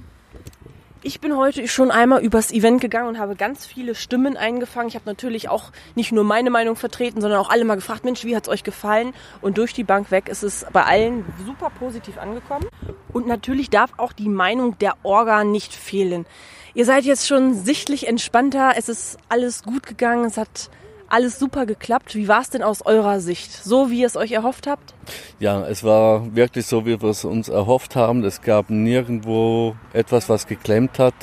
Ich 1.03 1.19
bin 1.19 1.35
heute 1.35 1.67
schon 1.67 1.89
einmal 1.89 2.23
übers 2.23 2.51
Event 2.51 2.79
gegangen 2.79 3.07
und 3.07 3.17
habe 3.17 3.35
ganz 3.35 3.65
viele 3.65 3.95
Stimmen 3.95 4.37
eingefangen. 4.37 4.87
Ich 4.87 4.93
habe 4.93 5.07
natürlich 5.07 5.49
auch 5.49 5.71
nicht 5.95 6.11
nur 6.11 6.23
meine 6.23 6.51
Meinung 6.51 6.75
vertreten, 6.75 7.21
sondern 7.21 7.39
auch 7.39 7.49
alle 7.49 7.65
mal 7.65 7.73
gefragt, 7.73 8.05
Mensch, 8.05 8.23
wie 8.23 8.35
hat's 8.35 8.47
euch 8.47 8.63
gefallen? 8.63 9.15
Und 9.41 9.57
durch 9.57 9.73
die 9.73 9.83
Bank 9.83 10.11
weg 10.11 10.29
ist 10.29 10.43
es 10.43 10.63
bei 10.71 10.83
allen 10.83 11.25
super 11.43 11.71
positiv 11.71 12.19
angekommen. 12.19 12.67
Und 13.11 13.25
natürlich 13.25 13.71
darf 13.71 13.93
auch 13.97 14.13
die 14.13 14.29
Meinung 14.29 14.77
der 14.77 14.93
Orga 15.01 15.43
nicht 15.43 15.73
fehlen. 15.73 16.27
Ihr 16.75 16.85
seid 16.85 17.03
jetzt 17.03 17.27
schon 17.27 17.55
sichtlich 17.55 18.07
entspannter. 18.07 18.73
Es 18.77 18.87
ist 18.87 19.17
alles 19.27 19.63
gut 19.63 19.87
gegangen. 19.87 20.25
Es 20.25 20.37
hat 20.37 20.69
alles 21.07 21.39
super 21.39 21.65
geklappt. 21.65 22.13
Wie 22.13 22.27
war 22.27 22.41
es 22.41 22.51
denn 22.51 22.61
aus 22.61 22.85
eurer 22.85 23.21
Sicht? 23.21 23.51
So 23.51 23.89
wie 23.89 24.01
ihr 24.01 24.07
es 24.07 24.17
euch 24.17 24.33
erhofft 24.33 24.67
habt? 24.67 24.93
Ja, 25.39 25.65
es 25.65 25.83
war 25.83 26.35
wirklich 26.35 26.65
so, 26.65 26.85
wie 26.85 27.01
wir 27.01 27.09
es 27.09 27.25
uns 27.25 27.49
erhofft 27.49 27.95
haben. 27.95 28.23
Es 28.23 28.41
gab 28.41 28.69
nirgendwo 28.69 29.75
etwas, 29.93 30.29
was 30.29 30.45
geklemmt 30.45 30.99
hat. 30.99 31.15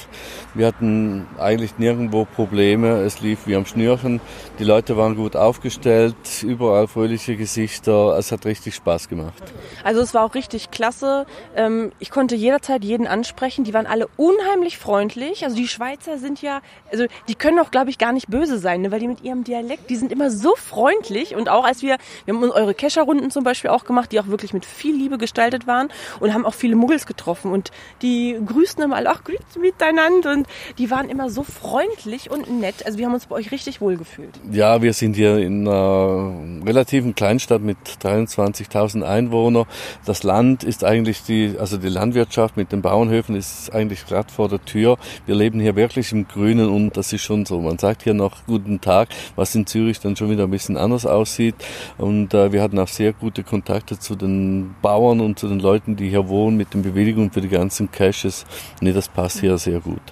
Wir 0.55 0.66
hatten 0.66 1.27
eigentlich 1.38 1.79
nirgendwo 1.79 2.24
Probleme. 2.24 3.03
Es 3.03 3.20
lief 3.20 3.46
wie 3.46 3.55
am 3.55 3.64
Schnürchen. 3.64 4.20
Die 4.59 4.64
Leute 4.64 4.96
waren 4.96 5.14
gut 5.14 5.37
aufgestellt, 5.37 6.16
überall 6.42 6.88
fröhliche 6.88 7.37
Gesichter. 7.37 8.16
Es 8.18 8.33
hat 8.33 8.44
richtig 8.44 8.74
Spaß 8.74 9.09
gemacht. 9.09 9.42
Also 9.85 10.01
es 10.01 10.14
war 10.14 10.24
auch 10.24 10.35
richtig 10.35 10.70
klasse. 10.70 11.27
Ähm, 11.55 11.92
ich 12.01 12.11
konnte 12.11 12.35
jederzeit 12.35 12.83
jeden 12.83 13.07
ansprechen. 13.07 13.64
Die 13.64 13.72
waren 13.72 13.87
alle 13.87 14.09
unheimlich 14.16 14.79
freundlich. 14.79 15.44
Also 15.44 15.57
die 15.57 15.68
Schweizer 15.68 16.18
sind 16.18 16.42
ja, 16.42 16.61
also 16.90 17.07
die 17.29 17.35
können 17.35 17.61
auch, 17.61 17.70
glaube 17.70 17.90
ich, 17.90 17.98
gar 17.98 18.12
nicht 18.12 18.29
böse 18.29 18.59
sein, 18.59 18.83
ne? 18.83 18.90
weil 18.90 19.01
die 19.01 19.09
mit 19.09 19.22
ihrem 19.22 19.44
Dialekt, 19.44 19.90
die 19.90 19.96
sind 19.96 20.11
immer 20.11 20.31
so 20.31 20.57
freundlich. 20.57 21.37
Und 21.37 21.48
auch 21.48 21.64
als 21.64 21.83
wir, 21.83 21.98
wir 22.24 22.35
haben 22.35 22.42
eure 22.51 22.74
Kescherrunden 22.74 23.31
zum 23.31 23.44
Beispiel 23.44 23.70
auch 23.70 23.78
gemacht, 23.85 24.12
die 24.12 24.21
auch 24.21 24.29
wirklich 24.29 24.53
mit 24.53 24.64
viel 24.64 24.97
Liebe 24.97 25.19
gestaltet 25.19 25.67
waren 25.67 25.88
und 26.21 26.33
haben 26.35 26.47
auch 26.47 26.55
viele 26.55 26.77
Muggels 26.77 27.07
getroffen. 27.07 27.53
Und 27.53 27.71
die 28.03 28.38
grüßten 28.45 28.83
immer 28.85 28.97
alle, 28.97 29.11
ach, 29.11 29.25
grüßt 29.25 29.59
miteinander. 29.61 30.33
Und 30.33 30.47
die 30.79 30.91
waren 30.91 31.09
immer 31.09 31.31
so 31.31 31.43
freundlich 31.43 32.31
und 32.31 32.51
nett. 32.61 32.87
Also 32.87 32.99
wir 32.99 33.07
haben 33.07 33.14
uns 33.14 33.27
bei 33.27 33.37
euch 33.37 33.51
richtig 33.51 33.81
wohl 33.81 33.97
gefühlt. 33.97 34.38
Ja, 34.51 34.83
wir 34.83 34.93
sind 34.93 35.17
hier 35.17 35.38
in 35.38 35.67
einer 35.67 36.33
relativen 36.67 37.14
Kleinstadt 37.14 37.62
mit 37.62 37.79
23.000 38.03 39.03
Einwohnern. 39.03 39.67
Das 40.05 40.23
Land 40.23 40.64
ist 40.64 40.85
eigentlich 40.85 41.23
die, 41.23 41.57
also 41.59 41.77
die 41.77 41.88
Landwirtschaft 41.88 42.57
mit 42.57 42.73
den 42.73 42.83
Bauernhöfen 42.83 43.37
ist 43.37 43.73
eigentlich 43.75 44.07
gerade 44.07 44.33
vor 44.33 44.49
der 44.49 44.64
Tür. 44.64 44.99
Wir 45.27 45.35
leben 45.35 45.61
hier 45.61 45.77
wirklich 45.77 46.12
im 46.12 46.27
Grünen 46.27 46.69
und 46.69 46.97
das 46.97 47.12
ist 47.12 47.23
schon 47.23 47.47
so. 47.47 47.61
Man 47.61 47.79
sagt 47.79 48.03
hier 48.03 48.14
noch 48.14 48.47
guten 48.47 48.81
Tag, 48.81 49.09
was 49.37 49.55
in 49.55 49.67
Zürich 49.67 50.01
dann 50.01 50.17
schon 50.17 50.31
wieder 50.31 50.45
ein 50.45 50.51
bisschen 50.51 50.77
anders 50.77 51.07
aussieht. 51.07 51.55
Und 51.97 52.35
äh, 52.35 52.53
wir 52.53 52.62
hatten 52.62 52.79
auch 52.79 52.88
sehr 52.88 53.12
gute 53.12 53.43
Kontakte 53.43 53.58
zu 53.64 54.16
den 54.16 54.75
Bauern 54.83 55.21
und 55.21 55.38
zu 55.38 55.49
den 55.49 55.61
Leuten, 55.61 55.97
die 55.97 56.09
hier 56.09 56.29
wohnen 56.29 56.57
mit 56.57 56.75
den 56.75 56.83
Bewilligungen 56.83 57.31
für 57.31 57.40
die 57.40 57.49
ganzen 57.49 57.90
Caches. 57.90 58.44
Nee, 58.81 58.92
das 58.92 59.09
passt 59.09 59.40
hier 59.40 59.59
sehr 59.59 59.81
gut. 59.81 60.03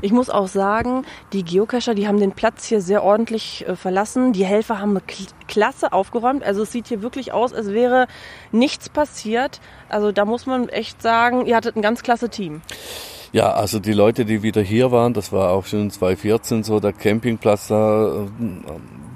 Ich 0.00 0.12
muss 0.12 0.30
auch 0.30 0.48
sagen, 0.48 1.04
die 1.32 1.44
Geocacher, 1.44 1.94
die 1.94 2.08
haben 2.08 2.18
den 2.18 2.32
Platz 2.32 2.64
hier 2.64 2.80
sehr 2.80 3.02
ordentlich 3.02 3.66
äh, 3.66 3.76
verlassen. 3.76 4.32
Die 4.32 4.44
Helfer 4.44 4.78
haben 4.78 4.92
eine 4.92 5.02
klasse 5.48 5.92
aufgeräumt. 5.92 6.42
Also 6.42 6.62
es 6.62 6.72
sieht 6.72 6.88
hier 6.88 7.02
wirklich 7.02 7.32
aus, 7.32 7.52
als 7.52 7.68
wäre 7.72 8.06
nichts 8.52 8.88
passiert. 8.88 9.60
Also 9.88 10.12
da 10.12 10.24
muss 10.24 10.46
man 10.46 10.68
echt 10.68 11.02
sagen, 11.02 11.44
ihr 11.46 11.56
hattet 11.56 11.76
ein 11.76 11.82
ganz 11.82 12.02
klasse 12.02 12.30
Team. 12.30 12.62
Ja, 13.32 13.52
also 13.52 13.78
die 13.78 13.94
Leute, 13.94 14.26
die 14.26 14.42
wieder 14.42 14.60
hier 14.60 14.92
waren, 14.92 15.14
das 15.14 15.32
war 15.32 15.50
auch 15.50 15.64
schon 15.64 15.90
2014 15.90 16.64
so, 16.64 16.80
der 16.80 16.92
Campingplatz 16.92 17.68
da, 17.68 18.26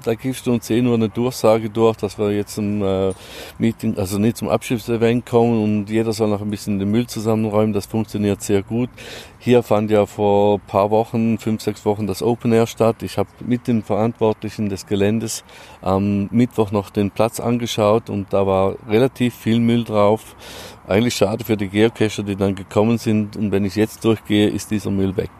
da 0.07 0.15
gibst 0.15 0.47
du 0.47 0.53
um 0.53 0.61
10 0.61 0.87
Uhr 0.87 0.93
eine 0.93 1.09
Durchsage 1.09 1.69
durch, 1.69 1.97
dass 1.97 2.17
wir 2.17 2.31
jetzt 2.31 2.55
zum 2.55 2.81
äh, 2.81 3.13
Meeting, 3.57 3.97
also 3.97 4.17
nicht 4.17 4.37
zum 4.37 4.47
Abschiedsevent 4.47 5.25
kommen 5.25 5.61
und 5.61 5.89
jeder 5.89 6.13
soll 6.13 6.29
noch 6.29 6.41
ein 6.41 6.49
bisschen 6.49 6.79
den 6.79 6.89
Müll 6.89 7.07
zusammenräumen. 7.07 7.73
Das 7.73 7.87
funktioniert 7.87 8.41
sehr 8.41 8.63
gut. 8.63 8.89
Hier 9.37 9.63
fand 9.63 9.91
ja 9.91 10.05
vor 10.05 10.59
paar 10.59 10.91
Wochen, 10.91 11.37
fünf, 11.37 11.61
sechs 11.61 11.83
Wochen 11.83 12.07
das 12.07 12.23
Open 12.23 12.53
Air 12.53 12.67
statt. 12.67 13.03
Ich 13.03 13.17
habe 13.17 13.27
mit 13.45 13.67
den 13.67 13.83
Verantwortlichen 13.83 14.69
des 14.69 14.87
Geländes 14.87 15.43
am 15.81 16.29
Mittwoch 16.31 16.71
noch 16.71 16.89
den 16.89 17.11
Platz 17.11 17.41
angeschaut 17.41 18.09
und 18.09 18.31
da 18.31 18.47
war 18.47 18.75
relativ 18.87 19.35
viel 19.35 19.59
Müll 19.59 19.83
drauf 19.83 20.35
eigentlich 20.87 21.15
schade 21.15 21.43
für 21.43 21.57
die 21.57 21.67
Geocacher, 21.67 22.23
die 22.23 22.37
dann 22.37 22.55
gekommen 22.55 22.97
sind. 22.97 23.35
Und 23.35 23.51
wenn 23.51 23.65
ich 23.65 23.75
jetzt 23.75 24.05
durchgehe, 24.05 24.47
ist 24.47 24.71
dieser 24.71 24.89
Müll 24.89 25.17
weg. 25.17 25.31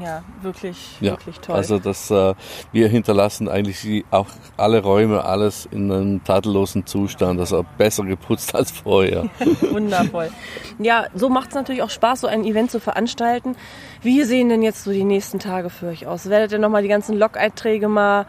Ja, 0.00 0.22
wirklich, 0.40 0.96
ja, 1.00 1.12
wirklich 1.12 1.38
toll. 1.40 1.54
Also 1.54 1.78
das, 1.78 2.10
äh, 2.10 2.34
wir 2.72 2.88
hinterlassen 2.88 3.48
eigentlich 3.48 4.04
auch 4.10 4.28
alle 4.56 4.82
Räume, 4.82 5.24
alles 5.24 5.66
in 5.70 5.92
einem 5.92 6.24
tadellosen 6.24 6.86
Zustand, 6.86 7.38
also 7.38 7.64
besser 7.76 8.04
geputzt 8.04 8.54
als 8.54 8.70
vorher. 8.70 9.28
Wundervoll. 9.70 10.30
Ja, 10.78 11.06
so 11.14 11.28
macht 11.28 11.50
es 11.50 11.54
natürlich 11.54 11.82
auch 11.82 11.90
Spaß, 11.90 12.22
so 12.22 12.26
ein 12.26 12.44
Event 12.44 12.70
zu 12.70 12.80
veranstalten. 12.80 13.54
Wie 14.00 14.24
sehen 14.24 14.48
denn 14.48 14.62
jetzt 14.62 14.84
so 14.84 14.92
die 14.92 15.04
nächsten 15.04 15.38
Tage 15.38 15.68
für 15.68 15.88
euch 15.88 16.06
aus? 16.06 16.30
Werdet 16.30 16.52
ihr 16.52 16.58
nochmal 16.58 16.82
die 16.82 16.88
ganzen 16.88 17.18
Log-Einträge 17.18 17.88
mal 17.88 18.26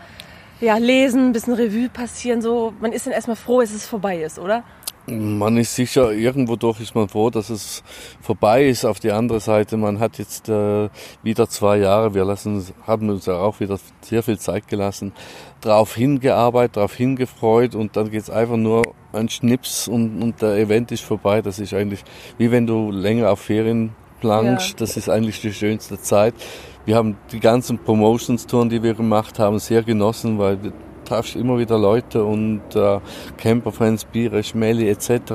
ja, 0.60 0.78
lesen, 0.78 1.30
ein 1.30 1.34
bisschen 1.34 1.54
Revue 1.54 1.88
passieren? 1.88 2.41
So, 2.41 2.73
man 2.82 2.91
ist 2.91 3.06
dann 3.06 3.13
erstmal 3.13 3.38
froh, 3.38 3.62
dass 3.62 3.71
es 3.71 3.88
vorbei 3.88 4.21
ist, 4.21 4.38
oder? 4.38 4.63
Man 5.06 5.58
ist 5.58 5.76
sicher, 5.76 6.13
irgendwo 6.13 6.56
durch 6.56 6.80
ist 6.80 6.96
man 6.96 7.10
froh, 7.10 7.30
dass 7.30 7.50
es 7.50 7.84
vorbei 8.22 8.68
ist. 8.68 8.86
Auf 8.86 9.02
die 9.02 9.12
andere 9.12 9.42
Seite, 9.42 9.76
man 9.76 10.00
hat 10.00 10.18
jetzt 10.18 10.48
äh, 10.48 10.89
wieder 11.24 11.50
zwei 11.50 11.78
Jahre, 11.78 12.13
wir 12.13 12.24
lassen, 12.24 12.66
haben 12.88 13.10
uns 13.10 13.26
ja 13.26 13.36
auch 13.36 13.60
wieder 13.60 13.78
sehr 14.02 14.24
viel 14.24 14.39
Zeit 14.39 14.70
gelassen, 14.70 15.12
darauf 15.60 15.96
hingearbeitet, 15.96 16.78
darauf 16.78 16.96
hingefreut 16.96 17.76
und 17.76 17.98
dann 17.98 18.12
geht's 18.12 18.30
einfach 18.30 18.56
nur 18.56 18.94
ein 19.12 19.28
Schnips 19.28 19.89
und, 19.89 20.22
und 20.24 20.42
der 20.42 20.56
Event 20.56 20.94
ist 20.94 21.04
vorbei. 21.04 21.42
Das 21.42 21.60
ist 21.60 21.74
eigentlich 21.74 22.04
wie 22.38 22.52
wenn 22.52 22.66
du 22.66 22.89
länger 22.89 23.30
auf 23.30 23.42
Ferien 23.42 23.94
planst. 24.22 24.70
Ja. 24.70 24.76
Das 24.78 24.96
ist 24.96 25.10
eigentlich 25.10 25.42
die 25.42 25.54
schönste 25.54 26.00
Zeit. 26.00 26.34
Wir 26.86 26.96
haben 26.96 27.18
die 27.32 27.42
ganzen 27.42 27.78
Promotions-Touren, 27.78 28.70
die 28.70 28.82
wir 28.84 28.94
gemacht 28.94 29.38
haben, 29.38 29.60
sehr 29.60 29.84
genossen, 29.84 30.39
weil 30.39 30.72
triffst 31.04 31.36
immer 31.36 31.58
wieder 31.58 31.78
Leute 31.78 32.24
und 32.24 32.62
äh, 32.76 33.00
Camperfans, 33.38 34.06
Biere, 34.06 34.44
Schmelly 34.44 34.89
etc. 34.89 35.34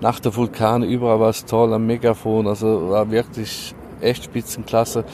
Nach 0.00 0.20
der 0.20 0.34
Vulkan 0.34 0.82
überall 0.82 1.20
war 1.20 1.30
es 1.30 1.44
toll, 1.44 1.72
am 1.72 1.86
Megafon, 1.86 2.46
also 2.46 2.90
war 2.90 3.10
wirklich 3.10 3.74
echt 4.00 4.24
Spitzenklasse. 4.24 5.04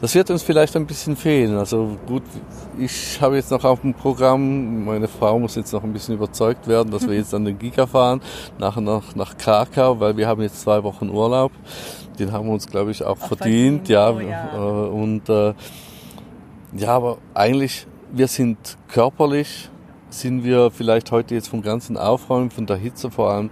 Das 0.00 0.14
wird 0.14 0.30
uns 0.30 0.42
vielleicht 0.42 0.76
ein 0.76 0.86
bisschen 0.86 1.16
fehlen. 1.16 1.56
Also 1.56 1.96
gut, 2.06 2.24
ich 2.78 3.18
habe 3.20 3.36
jetzt 3.36 3.50
noch 3.50 3.64
auf 3.64 3.80
dem 3.80 3.94
Programm, 3.94 4.84
meine 4.84 5.08
Frau 5.08 5.38
muss 5.38 5.54
jetzt 5.54 5.72
noch 5.72 5.82
ein 5.82 5.92
bisschen 5.92 6.16
überzeugt 6.16 6.68
werden, 6.68 6.90
dass 6.90 7.08
wir 7.08 7.14
jetzt 7.16 7.32
an 7.32 7.44
den 7.44 7.58
Giga 7.58 7.86
fahren, 7.86 8.20
nachher 8.58 8.82
noch 8.82 9.14
nach 9.14 9.38
Krakau, 9.38 10.00
weil 10.00 10.16
wir 10.16 10.26
haben 10.26 10.42
jetzt 10.42 10.60
zwei 10.60 10.82
Wochen 10.82 11.08
Urlaub. 11.08 11.52
Den 12.18 12.32
haben 12.32 12.46
wir 12.46 12.52
uns, 12.52 12.66
glaube 12.66 12.90
ich, 12.90 13.02
auch 13.02 13.16
Ach, 13.20 13.28
verdient. 13.28 13.88
Ja, 13.88 14.10
oh, 14.10 14.20
ja. 14.20 14.54
Äh, 14.54 14.88
und 14.88 15.28
äh, 15.28 15.54
ja, 16.76 16.88
aber 16.88 17.18
eigentlich 17.32 17.86
wir 18.16 18.28
sind 18.28 18.78
körperlich, 18.88 19.68
sind 20.08 20.44
wir 20.44 20.70
vielleicht 20.70 21.10
heute 21.10 21.34
jetzt 21.34 21.48
vom 21.48 21.62
ganzen 21.62 21.96
Aufräumen, 21.96 22.50
von 22.50 22.66
der 22.66 22.76
Hitze 22.76 23.10
vor 23.10 23.30
allem 23.30 23.50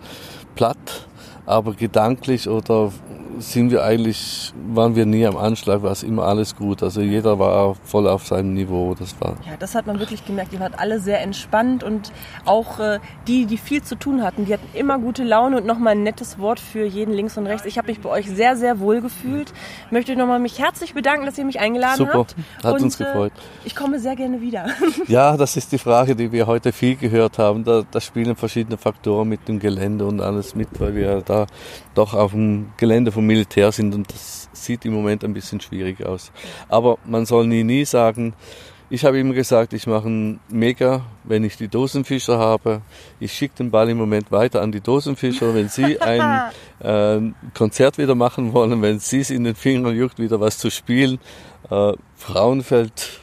platt, 0.55 1.09
aber 1.47 1.75
gedanklich 1.75 2.49
oder 2.49 2.93
sind 3.39 3.71
wir 3.71 3.85
eigentlich, 3.85 4.53
waren 4.73 4.97
wir 4.97 5.07
nie 5.07 5.27
am 5.27 5.37
Anschlag, 5.37 5.83
war 5.83 5.93
es 5.93 6.03
immer 6.03 6.25
alles 6.25 6.57
gut. 6.57 6.83
Also 6.83 7.01
jeder 7.01 7.39
war 7.39 7.75
voll 7.75 8.09
auf 8.09 8.27
seinem 8.27 8.55
Niveau. 8.55 8.95
Das 8.99 9.15
war. 9.21 9.37
Ja, 9.47 9.57
das 9.59 9.75
hat 9.75 9.87
man 9.87 9.99
wirklich 9.99 10.25
gemerkt. 10.25 10.53
Ihr 10.53 10.61
wart 10.61 10.79
alle 10.79 11.01
sehr 11.01 11.21
entspannt 11.21 11.83
und 11.83 12.13
auch 12.45 12.79
äh, 12.79 13.01
die, 13.27 13.47
die 13.47 13.59
viel 13.59 13.83
zu 13.83 13.97
tun 13.97 14.23
hatten, 14.23 14.47
die 14.47 14.53
hatten 14.53 14.69
immer 14.75 14.99
gute 14.99 15.25
Laune 15.25 15.59
und 15.59 15.67
nochmal 15.67 15.93
ein 15.93 16.03
nettes 16.03 16.39
Wort 16.39 16.61
für 16.61 16.85
jeden 16.85 17.15
links 17.15 17.37
und 17.37 17.47
rechts. 17.47 17.67
Ich 17.67 17.79
habe 17.79 17.89
mich 17.89 18.01
bei 18.01 18.09
euch 18.09 18.29
sehr, 18.29 18.57
sehr 18.57 18.81
wohl 18.81 19.01
gefühlt. 19.01 19.53
Ich 19.87 19.93
möchte 19.93 20.17
nochmal 20.17 20.39
mich 20.39 20.59
herzlich 20.59 20.95
bedanken, 20.95 21.27
dass 21.27 21.39
ihr 21.39 21.45
mich 21.45 21.61
eingeladen 21.61 21.99
Super, 21.99 22.19
habt. 22.19 22.31
Super, 22.31 22.69
hat 22.69 22.75
und, 22.75 22.83
uns 22.83 22.99
gefreut. 22.99 23.33
Äh, 23.35 23.67
ich 23.67 23.77
komme 23.77 23.99
sehr 23.99 24.17
gerne 24.17 24.41
wieder. 24.41 24.67
Ja, 25.09 25.37
das 25.37 25.57
ist 25.57 25.73
die 25.73 25.79
Frage, 25.79 26.15
die 26.15 26.33
wir 26.33 26.47
heute 26.47 26.73
viel 26.73 26.97
gehört 26.97 27.39
haben. 27.39 27.65
Da, 27.65 27.83
da 27.91 28.01
spielen 28.01 28.37
verschiedene 28.37 28.77
Faktoren 28.77 29.29
mit 29.29 29.49
dem 29.49 29.59
Gelände 29.59 30.07
und 30.07 30.21
alles 30.21 30.55
mit, 30.55 30.69
weil 30.81 30.95
wir 30.95 31.23
da 31.23 31.47
doch 31.95 32.15
auf 32.15 32.33
dem 32.33 32.73
Gelände 32.77 33.13
vom 33.13 33.22
Militär 33.27 33.73
sind 33.73 33.95
und 33.95 34.13
das 34.13 34.49
sieht 34.53 34.85
im 34.85 34.93
Moment 34.93 35.25
ein 35.25 35.35
bisschen 35.35 35.61
schwierig 35.61 36.05
aus. 36.05 36.33
Aber 36.69 36.99
man 37.05 37.27
soll 37.27 37.47
nie, 37.47 37.65
nie 37.65 37.85
sagen, 37.85 38.35
ich 38.95 39.07
habe 39.07 39.19
ihm 39.19 39.33
gesagt, 39.33 39.73
ich 39.73 39.87
mache 39.87 40.07
einen 40.07 40.41
Mega, 40.51 41.01
wenn 41.25 41.45
ich 41.45 41.57
die 41.57 41.69
Dosenfischer 41.69 42.39
habe. 42.39 42.83
Ich 43.21 43.33
schicke 43.33 43.55
den 43.57 43.71
Ball 43.71 43.89
im 43.89 43.97
Moment 43.97 44.31
weiter 44.31 44.61
an 44.61 44.71
die 44.71 44.83
Dosenfischer. 44.83 45.55
Wenn 45.55 45.71
sie 45.71 45.99
ein 46.03 46.53
äh, 46.81 47.33
Konzert 47.55 47.97
wieder 47.97 48.15
machen 48.15 48.53
wollen, 48.53 48.83
wenn 48.83 48.99
sie 48.99 49.21
es 49.21 49.31
in 49.31 49.45
den 49.45 49.55
Fingern 49.55 49.97
juckt, 49.97 50.19
wieder 50.19 50.41
was 50.41 50.59
zu 50.59 50.71
spielen. 50.71 51.21
Äh, 51.71 51.95
Frauenfeld 52.17 53.22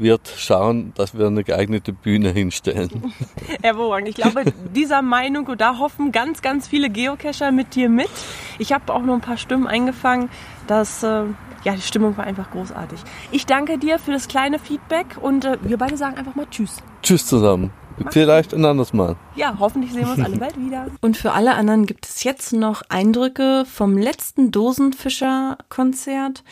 wird 0.00 0.32
schauen, 0.36 0.92
dass 0.96 1.16
wir 1.16 1.26
eine 1.26 1.44
geeignete 1.44 1.92
Bühne 1.92 2.30
hinstellen. 2.30 3.12
Hervorragend. 3.62 4.08
Ich 4.08 4.16
glaube, 4.16 4.44
dieser 4.74 5.02
Meinung, 5.02 5.46
und 5.46 5.60
da 5.60 5.78
hoffen 5.78 6.12
ganz, 6.12 6.42
ganz 6.42 6.68
viele 6.68 6.90
Geocacher 6.90 7.52
mit 7.52 7.74
dir 7.74 7.88
mit. 7.88 8.10
Ich 8.58 8.72
habe 8.72 8.92
auch 8.92 9.02
noch 9.02 9.14
ein 9.14 9.20
paar 9.20 9.36
Stimmen 9.36 9.66
eingefangen, 9.66 10.30
dass 10.66 11.02
äh, 11.02 11.24
ja, 11.64 11.74
die 11.74 11.82
Stimmung 11.82 12.16
war 12.16 12.24
einfach 12.24 12.50
großartig. 12.50 13.00
Ich 13.30 13.46
danke 13.46 13.78
dir 13.78 13.98
für 13.98 14.12
das 14.12 14.28
kleine 14.28 14.58
Feedback 14.58 15.16
und 15.20 15.44
äh, 15.44 15.58
wir 15.62 15.76
beide 15.76 15.96
sagen 15.96 16.16
einfach 16.16 16.34
mal 16.34 16.46
Tschüss. 16.50 16.78
Tschüss 17.02 17.26
zusammen. 17.26 17.70
Vielleicht 18.10 18.54
ein 18.54 18.64
anderes 18.64 18.92
Mal. 18.92 19.16
Ja, 19.36 19.56
hoffentlich 19.58 19.92
sehen 19.92 20.06
wir 20.06 20.12
uns 20.12 20.24
alle 20.24 20.36
bald 20.36 20.58
wieder. 20.58 20.86
Und 21.02 21.16
für 21.18 21.32
alle 21.32 21.54
anderen 21.54 21.84
gibt 21.86 22.06
es 22.06 22.24
jetzt 22.24 22.52
noch 22.52 22.82
Eindrücke 22.88 23.64
vom 23.66 23.98
letzten 23.98 24.50
Dosenfischer-Konzert. 24.50 26.42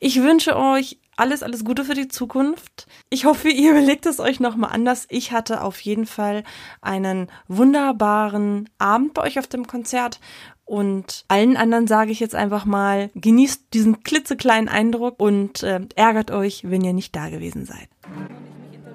Ich 0.00 0.22
wünsche 0.22 0.56
euch 0.56 0.98
alles, 1.16 1.42
alles 1.42 1.64
Gute 1.64 1.84
für 1.84 1.94
die 1.94 2.08
Zukunft. 2.08 2.86
Ich 3.10 3.24
hoffe, 3.24 3.48
ihr 3.48 3.70
überlegt 3.72 4.06
es 4.06 4.20
euch 4.20 4.40
nochmal 4.40 4.70
anders. 4.72 5.06
Ich 5.10 5.32
hatte 5.32 5.62
auf 5.62 5.80
jeden 5.80 6.06
Fall 6.06 6.44
einen 6.80 7.28
wunderbaren 7.48 8.68
Abend 8.78 9.14
bei 9.14 9.22
euch 9.22 9.38
auf 9.38 9.46
dem 9.46 9.66
Konzert. 9.66 10.20
Und 10.64 11.24
allen 11.28 11.56
anderen 11.56 11.86
sage 11.86 12.10
ich 12.10 12.20
jetzt 12.20 12.34
einfach 12.34 12.64
mal, 12.64 13.10
genießt 13.14 13.74
diesen 13.74 14.02
klitzekleinen 14.02 14.68
Eindruck 14.68 15.20
und 15.20 15.62
äh, 15.62 15.80
ärgert 15.94 16.30
euch, 16.30 16.64
wenn 16.68 16.82
ihr 16.82 16.94
nicht 16.94 17.14
da 17.14 17.28
gewesen 17.28 17.66
seid. 17.66 17.88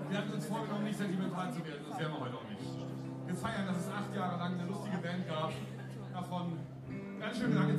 Wir 0.10 0.18
hatten 0.18 0.34
uns 0.34 0.46
vorgenommen, 0.46 0.86
nicht 0.86 0.98
sentimental 0.98 1.54
zu 1.54 1.64
werden. 1.64 1.86
Das 1.88 2.00
werden 2.00 2.14
wir 2.14 2.20
heute 2.22 2.36
auch 2.36 2.50
nicht. 2.50 3.28
Wir 3.28 3.36
feiern, 3.36 3.68
dass 3.68 3.78
es 3.78 3.88
acht 3.88 4.16
Jahre 4.16 4.40
lang 4.40 4.54
eine 4.60 4.68
lustige 4.68 4.98
Band 4.98 5.26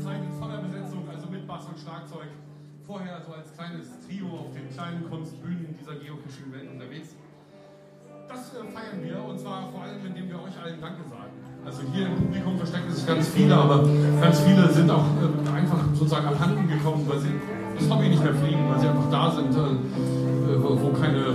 Zeit 0.03 0.23
in 0.23 0.33
voller 0.39 0.59
Besetzung, 0.63 1.09
also 1.09 1.29
mit 1.29 1.47
Bass 1.47 1.67
und 1.67 1.79
Schlagzeug. 1.79 2.29
Vorher 2.87 3.21
so 3.27 3.33
als 3.35 3.53
kleines 3.55 4.00
Trio 4.31 4.41
auf 4.41 4.53
den 4.55 4.71
kleinen 4.71 5.11
Kunstbühnen 5.11 5.75
dieser 5.79 5.95
Geocaching-Welt 5.99 6.71
unterwegs. 6.71 7.17
Das 8.29 8.55
äh, 8.55 8.63
feiern 8.71 9.03
wir 9.03 9.19
und 9.27 9.39
zwar 9.41 9.71
vor 9.73 9.83
allem, 9.83 10.07
indem 10.07 10.29
wir 10.31 10.39
euch 10.39 10.55
allen 10.63 10.81
Danke 10.81 11.03
sagen. 11.11 11.35
Also 11.67 11.83
hier 11.93 12.07
im 12.07 12.15
Publikum 12.15 12.57
verstecken 12.57 12.91
sich 12.91 13.07
ganz 13.07 13.29
viele, 13.29 13.55
aber 13.55 13.83
ganz 14.21 14.41
viele 14.41 14.71
sind 14.71 14.91
auch 14.91 15.05
äh, 15.19 15.51
einfach 15.51 15.83
sozusagen 15.95 16.27
abhanden 16.27 16.69
gekommen, 16.69 17.05
weil 17.09 17.19
sie 17.19 17.35
das 17.77 17.91
Hobby 17.91 18.09
nicht 18.09 18.23
mehr 18.23 18.35
pflegen, 18.35 18.71
weil 18.71 18.79
sie 18.79 18.89
einfach 18.89 19.11
da 19.11 19.31
sind, 19.31 19.51
äh, 19.51 20.63
wo, 20.63 20.81
wo 20.81 20.89
keine 20.95 21.35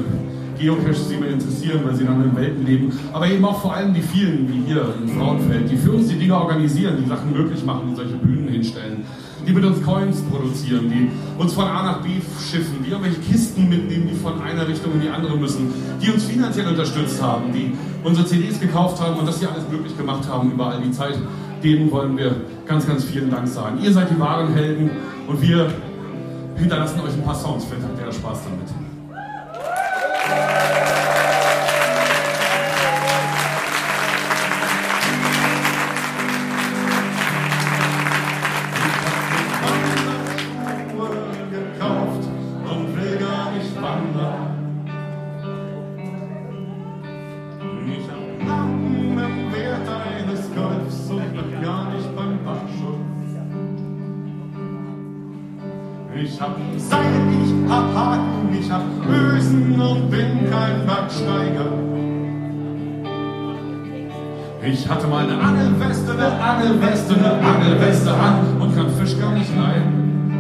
Geocaches 0.58 1.10
sie 1.10 1.18
mehr 1.18 1.32
interessieren, 1.32 1.82
weil 1.84 1.96
sie 1.96 2.04
in 2.04 2.10
anderen 2.10 2.36
Welten 2.36 2.66
leben. 2.66 2.92
Aber 3.14 3.28
eben 3.28 3.44
auch 3.46 3.62
vor 3.62 3.76
allem 3.76 3.94
die 3.94 4.02
vielen, 4.02 4.48
wie 4.50 4.62
hier 4.66 4.94
in 5.02 5.10
Frauenfeld, 5.10 5.70
die 5.70 5.78
für 5.78 5.92
uns 5.92 6.08
die 6.08 6.16
Dinge 6.16 6.36
organisieren, 6.36 6.98
die 7.04 7.08
Sachen 7.08 7.34
möglich 7.34 7.64
machen, 7.64 7.90
die 7.90 7.96
solche 7.96 8.16
Bühnen 8.16 8.48
hinstellen, 8.48 9.04
die 9.48 9.54
mit 9.54 9.64
uns 9.64 9.84
Coins 9.84 10.22
produzieren, 10.22 10.90
die 10.90 11.10
uns 11.42 11.54
von 11.54 11.66
A 11.66 11.84
nach 11.84 12.02
B 12.02 12.10
schiffen, 12.50 12.84
die 12.86 12.92
irgendwelche 12.92 13.20
Kisten 13.20 13.70
mitnehmen, 13.70 14.10
die 14.12 14.16
von 14.16 14.42
einer 14.42 14.68
Richtung 14.68 14.94
in 14.94 15.02
die 15.02 15.10
andere 15.10 15.38
müssen, 15.38 15.74
die 16.02 16.10
uns 16.10 16.24
finanziell 16.24 16.68
unterstützt 16.68 17.22
haben, 17.22 17.54
die 17.54 17.74
unsere 18.04 18.26
CDs 18.26 18.60
gekauft 18.60 19.02
haben 19.02 19.20
und 19.20 19.28
das 19.28 19.40
hier 19.40 19.52
alles 19.52 19.64
möglich 19.70 19.96
gemacht 19.98 20.28
haben 20.30 20.52
über 20.52 20.68
all 20.68 20.82
die 20.82 20.92
Zeit. 20.92 21.18
Denen 21.64 21.92
wollen 21.92 22.18
wir 22.18 22.36
ganz, 22.68 22.86
ganz 22.86 23.04
vielen 23.04 23.32
Dank 23.32 23.48
sagen. 23.48 23.80
Ihr 23.82 23.92
seid 23.92 24.12
die 24.12 24.20
wahren 24.20 24.54
Helden 24.54 24.90
und 25.28 25.42
wir 25.42 25.68
hinterlassen 26.56 27.00
euch 27.00 27.14
ein 27.14 27.24
paar 27.24 27.36
Songs. 27.36 27.66
Vielleicht 27.66 27.84
habt 27.84 28.00
ihr 28.00 28.12
Spaß 28.12 28.44
damit. 28.44 28.85
Ich 56.36 56.42
hab 56.42 56.58
Seil, 56.76 57.06
ich 57.32 57.72
hab 57.72 57.96
Haken, 57.96 58.58
ich 58.60 58.70
hab 58.70 58.82
Ösen 59.10 59.80
und 59.80 60.12
bin 60.12 60.52
kein 60.52 60.86
Bergsteiger. 60.86 61.72
Ich 64.62 64.90
hatte 64.90 65.08
mal 65.08 65.24
eine 65.24 65.40
Angelweste, 65.40 66.12
eine 66.12 66.34
Angelweste, 66.34 67.14
eine 67.16 67.32
Angelweste 67.32 68.14
an 68.14 68.60
und 68.60 68.76
kann 68.76 68.90
Fisch 69.00 69.18
gar 69.18 69.32
nicht 69.32 69.50
leiden. 69.56 70.34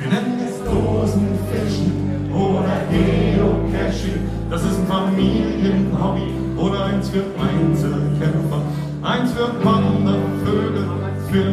Wir 0.00 0.08
nennen 0.08 0.40
es 0.44 0.64
Dosenfischen 0.64 2.32
oder 2.32 2.82
Geocaching. 2.90 4.28
Das 4.50 4.64
ist 4.64 4.76
ein 4.76 4.86
Familienhobby 4.88 6.32
oder 6.56 6.86
eins 6.86 7.08
für 7.10 7.22
Einzelkämpfer. 7.38 8.60
Eins 9.02 9.30
für 9.30 9.64
Wandervögel, 9.64 10.88
für 11.30 11.52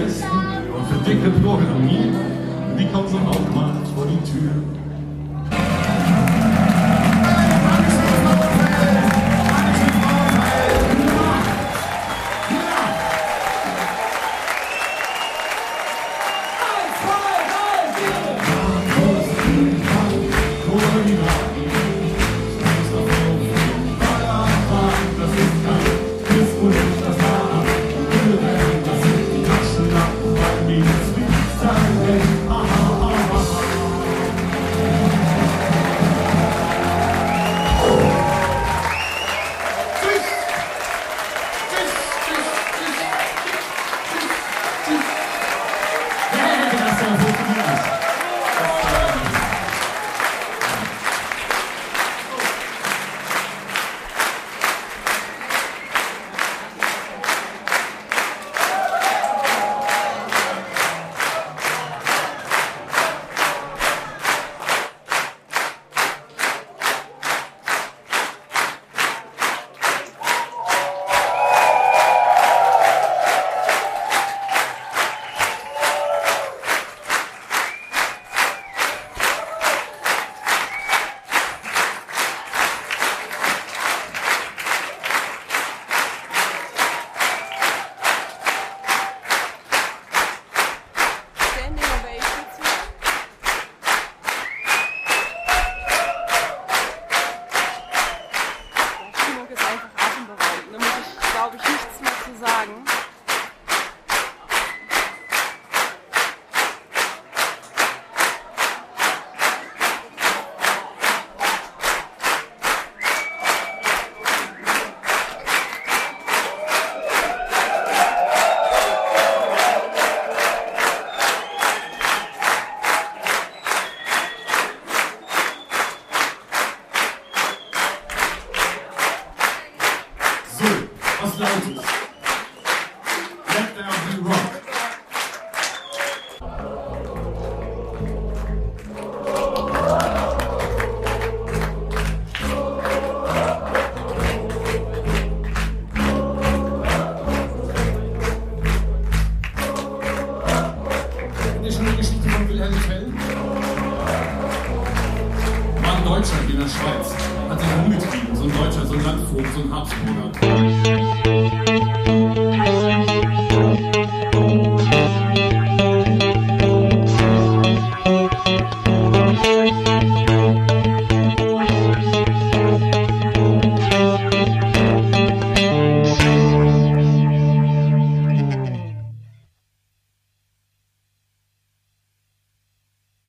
Industriekulturisten 0.00 0.30
und 0.74 0.86
für 0.86 1.10
dicke 1.10 1.30
Programmierer. 1.40 2.24
Die 2.78 2.86
kommen 2.86 3.08
so 3.08 3.18
auch 3.18 3.54
mal 3.54 3.74
vor 3.94 4.06
die 4.06 4.30
Tür. 4.30 4.89